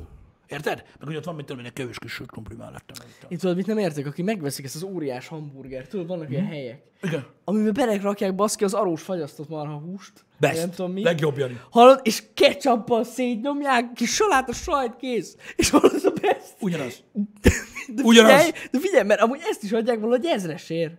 [0.48, 0.84] Érted?
[1.00, 3.08] Meg hogy ott van, mit tudom én, egy kevés kis sült krumpli mellettem.
[3.28, 6.52] itt tudod, mit nem értek, aki megveszik ezt az óriás hamburgert, tudod, vannak ilyen Mhm.
[6.52, 7.26] helyek, Igen.
[7.44, 10.12] amiben belegrakják baszki az arós fagyasztott marha húst.
[10.40, 10.60] Best.
[10.60, 11.04] Nem tudom mi.
[11.04, 11.60] Legjobb, Jani.
[11.70, 15.36] Hallod, és ketchuppal szétnyomják, kis saláta sajt kész.
[15.56, 16.54] És hallod a best.
[16.60, 17.04] Ugyanaz.
[17.88, 18.32] De Ugyanaz.
[18.32, 20.94] Figyelj, de figyelj, mert amúgy ezt is adják valahogy ezresért.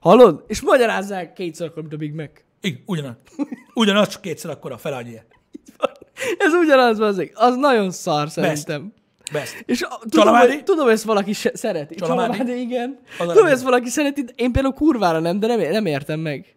[0.00, 0.44] Hallod?
[0.46, 2.30] És magyarázzák kétszer akkor, mint a Big Mac.
[2.60, 3.14] Igen, ugyanaz.
[3.74, 5.20] Ugyanaz, csak kétszer akkora, fel annyi.
[6.38, 8.92] Ez ugyanaz, az, az nagyon szar szerintem.
[9.32, 9.62] Best.
[9.66, 11.94] És a, tudom, hogy, tudom, hogy ezt valaki se, szereti.
[11.94, 12.36] Csalamádi?
[12.36, 12.98] Csalamádi, igen.
[13.18, 16.20] Az a tudom, hogy ezt valaki szereti, én például kurvára nem, de nem, nem értem
[16.20, 16.56] meg.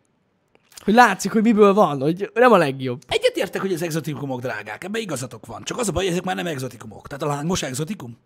[0.84, 3.02] Hogy látszik, hogy miből van, hogy nem a legjobb.
[3.08, 5.64] Egyetértek, hogy az exotikumok drágák, ebben igazatok van.
[5.64, 7.08] Csak az a baj, hogy ezek már nem exotikumok.
[7.08, 8.18] Tehát a lángos exotikum.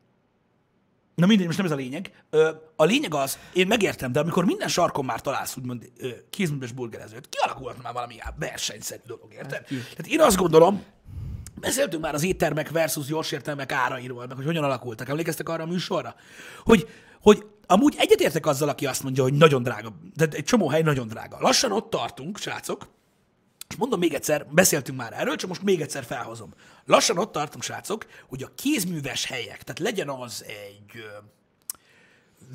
[1.19, 2.11] Na mindegy, most nem ez a lényeg.
[2.75, 5.91] A lényeg az, én megértem, de amikor minden sarkon már találsz úgymond
[6.29, 9.63] kézműves burgerezőt, kialakulhat már valami versenyszerű dolog, érted?
[9.67, 10.83] Tehát én azt gondolom,
[11.59, 15.09] beszéltünk már az éttermek versus gyors értelmek árairól, meg hogy hogyan alakultak.
[15.09, 16.15] Emlékeztek arra a műsorra?
[16.63, 16.87] Hogy,
[17.21, 21.07] hogy amúgy egyetértek azzal, aki azt mondja, hogy nagyon drága, de egy csomó hely nagyon
[21.07, 21.37] drága.
[21.39, 22.87] Lassan ott tartunk, srácok,
[23.69, 26.53] és mondom még egyszer, beszéltünk már erről, csak most még egyszer felhozom.
[26.89, 31.03] Lassan ott tartunk, srácok, hogy a kézműves helyek, tehát legyen az egy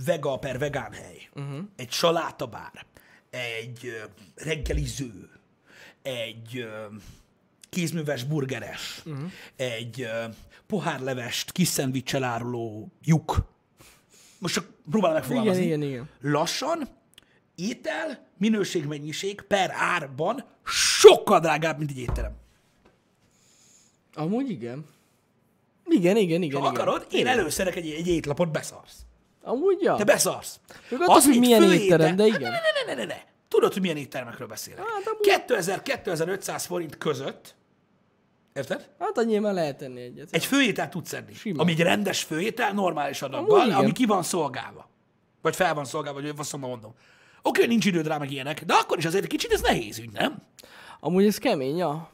[0.05, 1.59] vega per vegán hely, uh-huh.
[1.76, 2.87] egy salátabár,
[3.30, 4.03] egy
[4.35, 5.30] reggeliző,
[6.03, 6.66] egy
[7.70, 9.30] kézműves burgeres, uh-huh.
[9.57, 10.09] egy
[10.66, 13.47] pohárlevest kis szendvicsel áruló lyuk.
[14.39, 16.09] Most csak próbálom Igen, megfogalmazni igen, igen.
[16.20, 16.89] lassan
[17.55, 22.43] étel, minőség, mennyiség per árban sokkal drágább, mint egy étterem.
[24.14, 24.84] Amúgy igen.
[25.86, 26.60] Igen, igen, igen.
[26.60, 26.80] Ha igen.
[26.80, 28.96] akarod, én előszerek egy, egy étlapot, beszarsz.
[29.42, 29.94] Amúgy, ja.
[29.94, 30.60] Te beszarsz.
[30.90, 32.50] Attól függ, hogy milyen étterem, de Hát igen.
[32.50, 33.20] Ne, ne, ne, ne, ne, ne.
[33.48, 34.84] Tudod, hogy milyen éttermekről beszélek.
[34.86, 37.54] Hát, amúgy- 2000-2500 forint között,
[38.52, 38.88] érted?
[38.98, 40.28] Hát annyi már lehet tenni egyet.
[40.30, 41.34] Egy főétel tudsz enni.
[41.34, 41.62] Sima.
[41.62, 43.78] Ami egy rendes főétel, normális adaggal, igen.
[43.78, 44.88] ami ki van szolgálva.
[45.42, 46.94] Vagy fel van szolgálva, vagy faszomban mondom.
[47.42, 49.98] Oké, hogy nincs időd rá, meg ilyenek, de akkor is azért egy kicsit ez nehéz
[49.98, 50.42] ügy, nem?
[51.00, 52.10] Amúgy ez kemény, ja.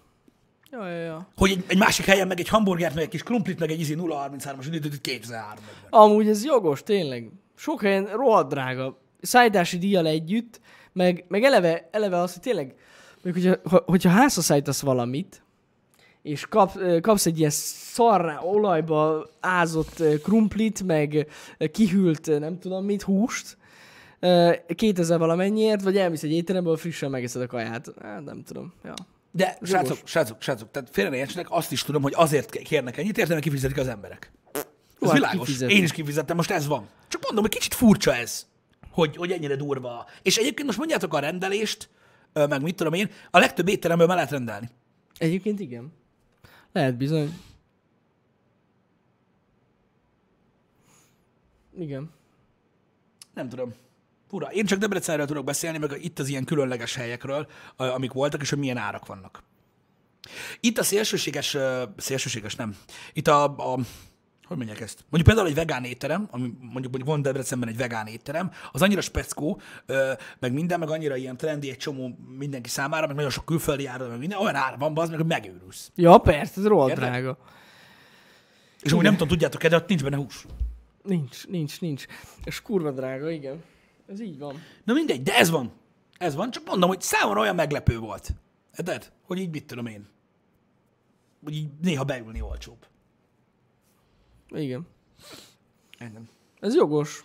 [0.72, 1.28] Ja, ja, ja.
[1.36, 3.94] Hogy egy, egy másik helyen meg egy hamburgert, meg egy kis krumplit, meg egy izi
[3.98, 7.30] 0,33-as időt 2003 Amúgy ez jogos, tényleg.
[7.56, 8.98] Sok helyen rohadt drága.
[9.20, 10.60] Szállítási díjjal együtt,
[10.92, 12.74] meg, meg eleve, eleve az, hogy tényleg,
[13.22, 15.42] mondjuk, hogyha, ha- hogyha házra szállítasz valamit,
[16.22, 21.26] és kap, kapsz egy ilyen szarrá, olajba ázott krumplit, meg
[21.72, 23.56] kihűlt, nem tudom mit, húst,
[24.20, 27.92] ö, 2000 valamennyiért, vagy elmész egy étteremből, frissen megeszed a kaját.
[28.02, 28.72] Hát nem tudom.
[28.84, 28.94] Ja.
[29.30, 33.18] De srácok, srácok, srácok, tehát félre ne értsenek, azt is tudom, hogy azért kérnek ennyit,
[33.18, 34.32] értem, mert kifizetik az emberek.
[34.52, 35.46] Ez hát világos.
[35.46, 35.76] kifizetik.
[35.76, 36.88] Én is kifizettem, most ez van.
[37.08, 38.46] Csak mondom, hogy kicsit furcsa ez,
[38.90, 40.06] hogy, hogy ennyire durva.
[40.22, 41.88] És egyébként most mondjátok a rendelést,
[42.32, 44.68] meg mit tudom én, a legtöbb étteremből már lehet rendelni.
[45.18, 45.92] Egyébként igen.
[46.72, 47.38] Lehet bizony.
[51.78, 52.10] Igen.
[53.34, 53.74] Nem tudom.
[54.30, 54.46] Fura.
[54.52, 58.58] Én csak Debrecenről tudok beszélni, meg itt az ilyen különleges helyekről, amik voltak, és hogy
[58.58, 59.42] milyen árak vannak.
[60.60, 61.56] Itt a szélsőséges,
[61.96, 62.76] szélsőséges nem.
[63.12, 63.78] Itt a, a
[64.46, 64.98] hogy mondják ezt?
[64.98, 69.00] Mondjuk például egy vegán étterem, ami mondjuk, mondjuk van Debrecenben egy vegán étterem, az annyira
[69.00, 69.60] speckó,
[70.38, 74.08] meg minden, meg annyira ilyen trendi egy csomó mindenki számára, meg nagyon sok külföldi ára,
[74.08, 75.90] meg minden, olyan ára van, az meg, hogy megőrülsz.
[75.94, 77.38] Ja, persze, ez rohadt drága.
[78.82, 80.46] És úgy nem tudom, tudjátok-e, de ott nincs benne hús.
[81.02, 82.04] Nincs, nincs, nincs.
[82.44, 83.62] És kurva drága, igen.
[84.10, 84.54] Ez így van.
[84.84, 85.72] Na mindegy, de ez van.
[86.18, 88.30] Ez van, csak mondom, hogy számomra olyan meglepő volt.
[88.78, 89.12] Érted?
[89.22, 90.08] Hogy így mit tudom én.
[91.44, 92.86] Hogy így néha beülni olcsóbb.
[94.48, 94.86] Igen.
[95.98, 96.28] Engem.
[96.60, 97.24] Ez jogos.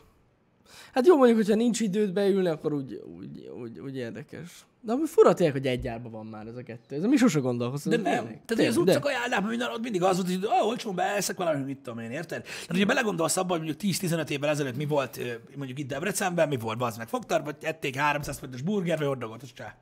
[0.94, 4.66] Hát jó mondjuk, hogyha nincs időd beülni, akkor úgy, úgy, úgy, úgy érdekes.
[4.86, 6.96] De ami fura tényleg, hogy egy árban van már ez a kettő.
[6.96, 7.92] Ez mi sose gondolkoztam.
[7.92, 8.42] De nem.
[8.46, 11.78] Tehát az utca kajálnában minden ott mindig az volt, hogy oh, olcsón beeszek valami, mit
[11.78, 12.42] tudom én, érted?
[12.44, 15.20] Tehát, hogyha belegondolsz abban, hogy mondjuk 10-15 évvel ezelőtt mi volt
[15.56, 19.42] mondjuk itt Debrecenben, mi volt, bazd meg, fogtar, vagy ették 300 fontos burger, vagy hordogot,
[19.42, 19.76] és csá.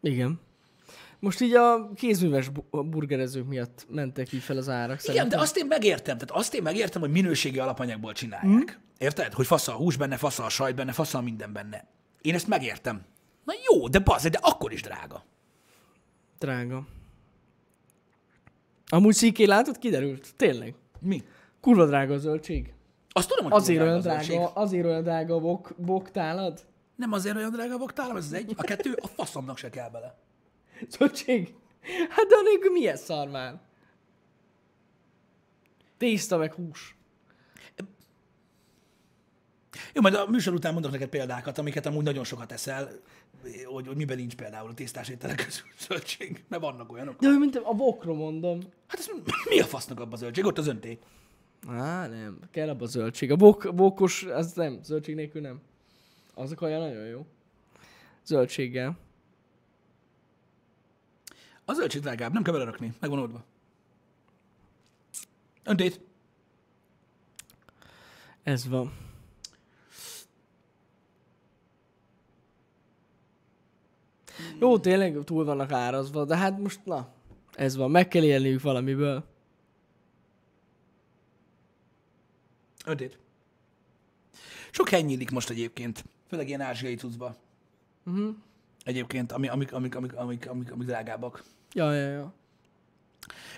[0.00, 0.40] Igen.
[1.18, 5.00] Most így a kézműves bu- burgerezők miatt mentek így fel az árak.
[5.08, 6.18] Igen, de azt én megértem.
[6.18, 8.52] Tehát azt én megértem, hogy minőségi alapanyagból csinálják.
[8.52, 8.82] Mm.
[8.98, 9.32] Érted?
[9.32, 11.86] Hogy fasz a hús benne, fasz a sajt benne, fasz a minden benne.
[12.20, 13.02] Én ezt megértem.
[13.44, 15.24] Na jó, de bazd, de akkor is drága.
[16.38, 16.86] Drága.
[18.86, 20.34] Amúgy szíké látod, kiderült.
[20.36, 20.74] Tényleg.
[21.00, 21.22] Mi?
[21.60, 22.72] Kurva drága a zöldség.
[23.12, 24.36] Azt tudom, hogy Azért olyan a zöldség.
[24.36, 26.66] drága, azért olyan drága a bok, boktálad.
[26.96, 28.54] Nem azért olyan drága a boktálam, ez az egy.
[28.56, 30.18] A kettő, a faszomnak se kell bele.
[30.88, 31.54] Zöldség?
[32.10, 33.60] Hát de anélkül milyen szar már?
[35.96, 36.96] Tészta meg hús.
[39.92, 42.90] Jó, majd a műsor után mondok neked példákat, amiket amúgy nagyon sokat eszel,
[43.64, 47.20] hogy, hogy miben nincs például a tésztás ételek közül zöldség, mert vannak olyanok.
[47.20, 48.60] De mint a bokról mondom.
[48.86, 49.10] Hát ez
[49.48, 50.44] mi a fasznak abban a zöldség?
[50.44, 50.98] Ott az önté.
[51.68, 52.38] Á, nem.
[52.50, 53.30] Kell abba a zöldség.
[53.30, 54.78] A bok, bokos, az nem.
[54.82, 55.60] Zöldség nélkül nem.
[56.34, 57.26] Az a kaja nagyon jó.
[58.24, 58.98] Zöldséggel.
[61.64, 63.44] A zöldség drágább, nem kell belerakni, meg van oldva.
[65.64, 66.00] Öntét.
[68.42, 69.09] Ez van.
[74.60, 77.08] Jó, tényleg túl vannak árazva, de hát most na,
[77.54, 79.24] ez van, meg kell élniük valamiből.
[82.86, 83.18] Öntét.
[84.70, 87.36] Sok hely nyílik most egyébként, főleg ilyen ázsiai cuccba.
[88.06, 88.34] Uh-huh.
[88.84, 91.42] Egyébként, ami, amik, amik, amik, amik, amik, amik drágábbak.
[91.72, 92.32] Ja, ja, ja.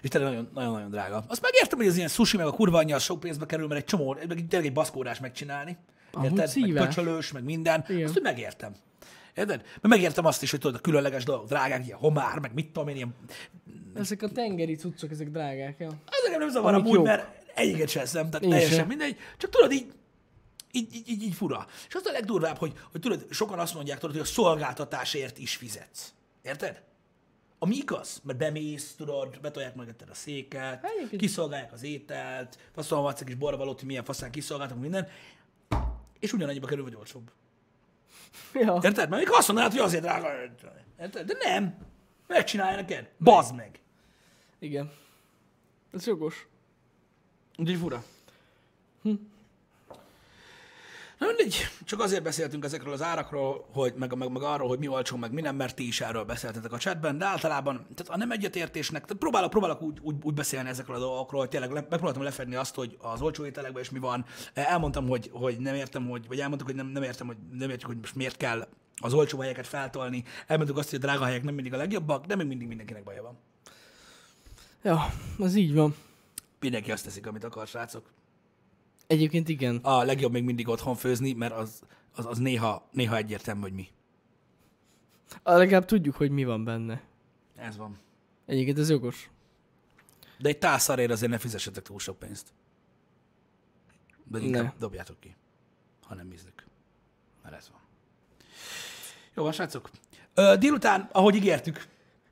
[0.03, 1.25] És tényleg nagyon- nagyon-nagyon drága.
[1.29, 3.87] Azt megértem, hogy az ilyen sushi meg a kurva anyja sok pénzbe kerül, mert egy
[3.87, 5.77] csomó, meg tényleg egy baszkórás megcsinálni.
[6.23, 6.53] Érted?
[6.57, 7.85] Meg pöcsölős, meg minden.
[7.89, 8.05] Igen.
[8.05, 8.75] Azt úgy megértem.
[9.35, 9.63] Érted?
[9.63, 12.89] Mert megértem azt is, hogy tudod, a különleges dolgok drágák, ilyen homár, meg mit tudom
[12.89, 13.15] én, ilyen...
[13.95, 15.91] Ezek a tengeri cuccok, ezek drágák, ja.
[16.25, 17.05] Engem nem zavar amúgy, jók.
[17.05, 18.87] mert egyiket sem eszem, tehát Én teljesen sem.
[18.87, 19.17] mindegy.
[19.37, 19.93] Csak tudod, így,
[20.73, 21.67] így, így, így, így fura.
[21.89, 25.57] És az a legdurvább, hogy, hogy tudod, sokan azt mondják, tudod, hogy a szolgáltatásért is
[25.57, 26.13] fizetsz.
[26.43, 26.83] Érted?
[27.59, 33.27] Ami igaz, mert bemész, tudod, betolják mögötted a széket, Egyébként- kiszolgálják az ételt, adsz egy
[33.27, 35.09] kis borravalót, hogy milyen faszán kiszolgáltak minden,
[36.19, 37.31] és ugyanannyiba kerül, vagy olcsóbb.
[38.55, 39.09] Ja, Érted?
[39.09, 40.29] Mert még azt mondanád, hogy azért drága.
[41.01, 41.27] Érted?
[41.27, 41.77] De nem.
[42.27, 43.11] Megcsinálja neked.
[43.19, 43.81] Bazd meg.
[44.59, 44.93] igen.
[45.93, 46.47] Ez jogos.
[47.57, 48.05] Úgyhogy fura.
[49.03, 49.13] Hm.
[51.23, 54.89] Na mindegy, csak azért beszéltünk ezekről az árakról, hogy meg, meg, meg arról, hogy mi
[54.89, 58.17] olcsó, meg mi nem, mert ti is erről beszéltetek a chatben, de általában tehát a
[58.17, 61.81] nem egyetértésnek, tehát próbálok, próbálok úgy, úgy, úgy beszélni ezekről a dolgokról, hogy tényleg le,
[61.81, 64.25] megpróbáltam lefedni azt, hogy az olcsó ételekben is mi van.
[64.55, 67.91] Elmondtam, hogy, hogy nem értem, hogy, vagy elmondtuk, hogy nem, nem értem, hogy nem értjük,
[67.91, 68.69] hogy most miért kell
[69.01, 70.25] az olcsó helyeket feltolni.
[70.47, 73.23] Elmondtuk azt, hogy a drága helyek nem mindig a legjobbak, de még mindig mindenkinek baja
[73.23, 73.39] van.
[74.83, 75.07] Ja,
[75.39, 75.95] az így van.
[76.61, 78.11] Mindenki azt teszik, amit akar, srácok.
[79.13, 79.77] Egyébként igen.
[79.77, 81.83] a legjobb még mindig otthon főzni, mert az,
[82.15, 83.89] az, az néha, néha egyértelmű, hogy mi.
[85.43, 87.03] A legalább tudjuk, hogy mi van benne.
[87.57, 87.99] Ez van.
[88.47, 89.31] Egyébként ez jogos.
[90.39, 92.53] De egy tálszarért azért ne fizessetek túl sok pénzt.
[94.25, 94.73] De inkább Ne.
[94.79, 95.37] dobjátok ki,
[96.03, 96.65] ha nem bíznak.
[97.43, 97.81] Mert ez van.
[99.35, 99.91] Jó van, srácok.
[100.35, 101.87] Ö, délután, ahogy ígértük,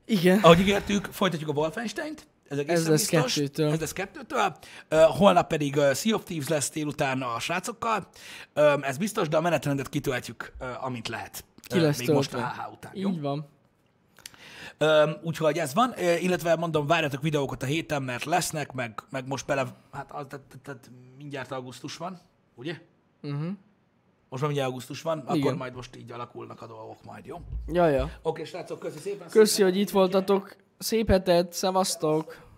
[0.05, 0.39] Igen.
[0.39, 2.27] ahogy ígértük, folytatjuk a Wolfenstein-t.
[2.51, 3.33] Ez, Ez lesz biztos.
[3.33, 3.71] kettőtől.
[3.71, 4.55] Ez lesz kettőtől.
[4.89, 8.07] Holnap pedig Sea of Thieves lesz délután a srácokkal.
[8.81, 11.43] Ez biztos, de a menetrendet kitöltjük, amint lehet.
[11.61, 12.37] Ki lesz még most a.
[12.37, 12.91] HH után.
[12.95, 13.09] Jó?
[13.09, 13.47] Így van.
[14.77, 19.45] Öm, úgyhogy ez van, illetve mondom, várjatok videókat a héten, mert lesznek, meg, meg most
[19.45, 22.19] bele, hát az, tehát, tehát mindjárt augusztus van,
[22.55, 22.77] ugye?
[23.21, 23.41] Uh-huh.
[24.29, 25.55] Most már mindjárt augusztus van, akkor Igen.
[25.55, 27.41] majd most így alakulnak a dolgok majd, jó?
[27.67, 28.11] Ja, ja.
[28.21, 29.27] Oké, srácok, köszi szépen.
[29.29, 30.55] Köszi, hogy itt voltatok.
[30.81, 32.50] Szép hetet, szevasztok!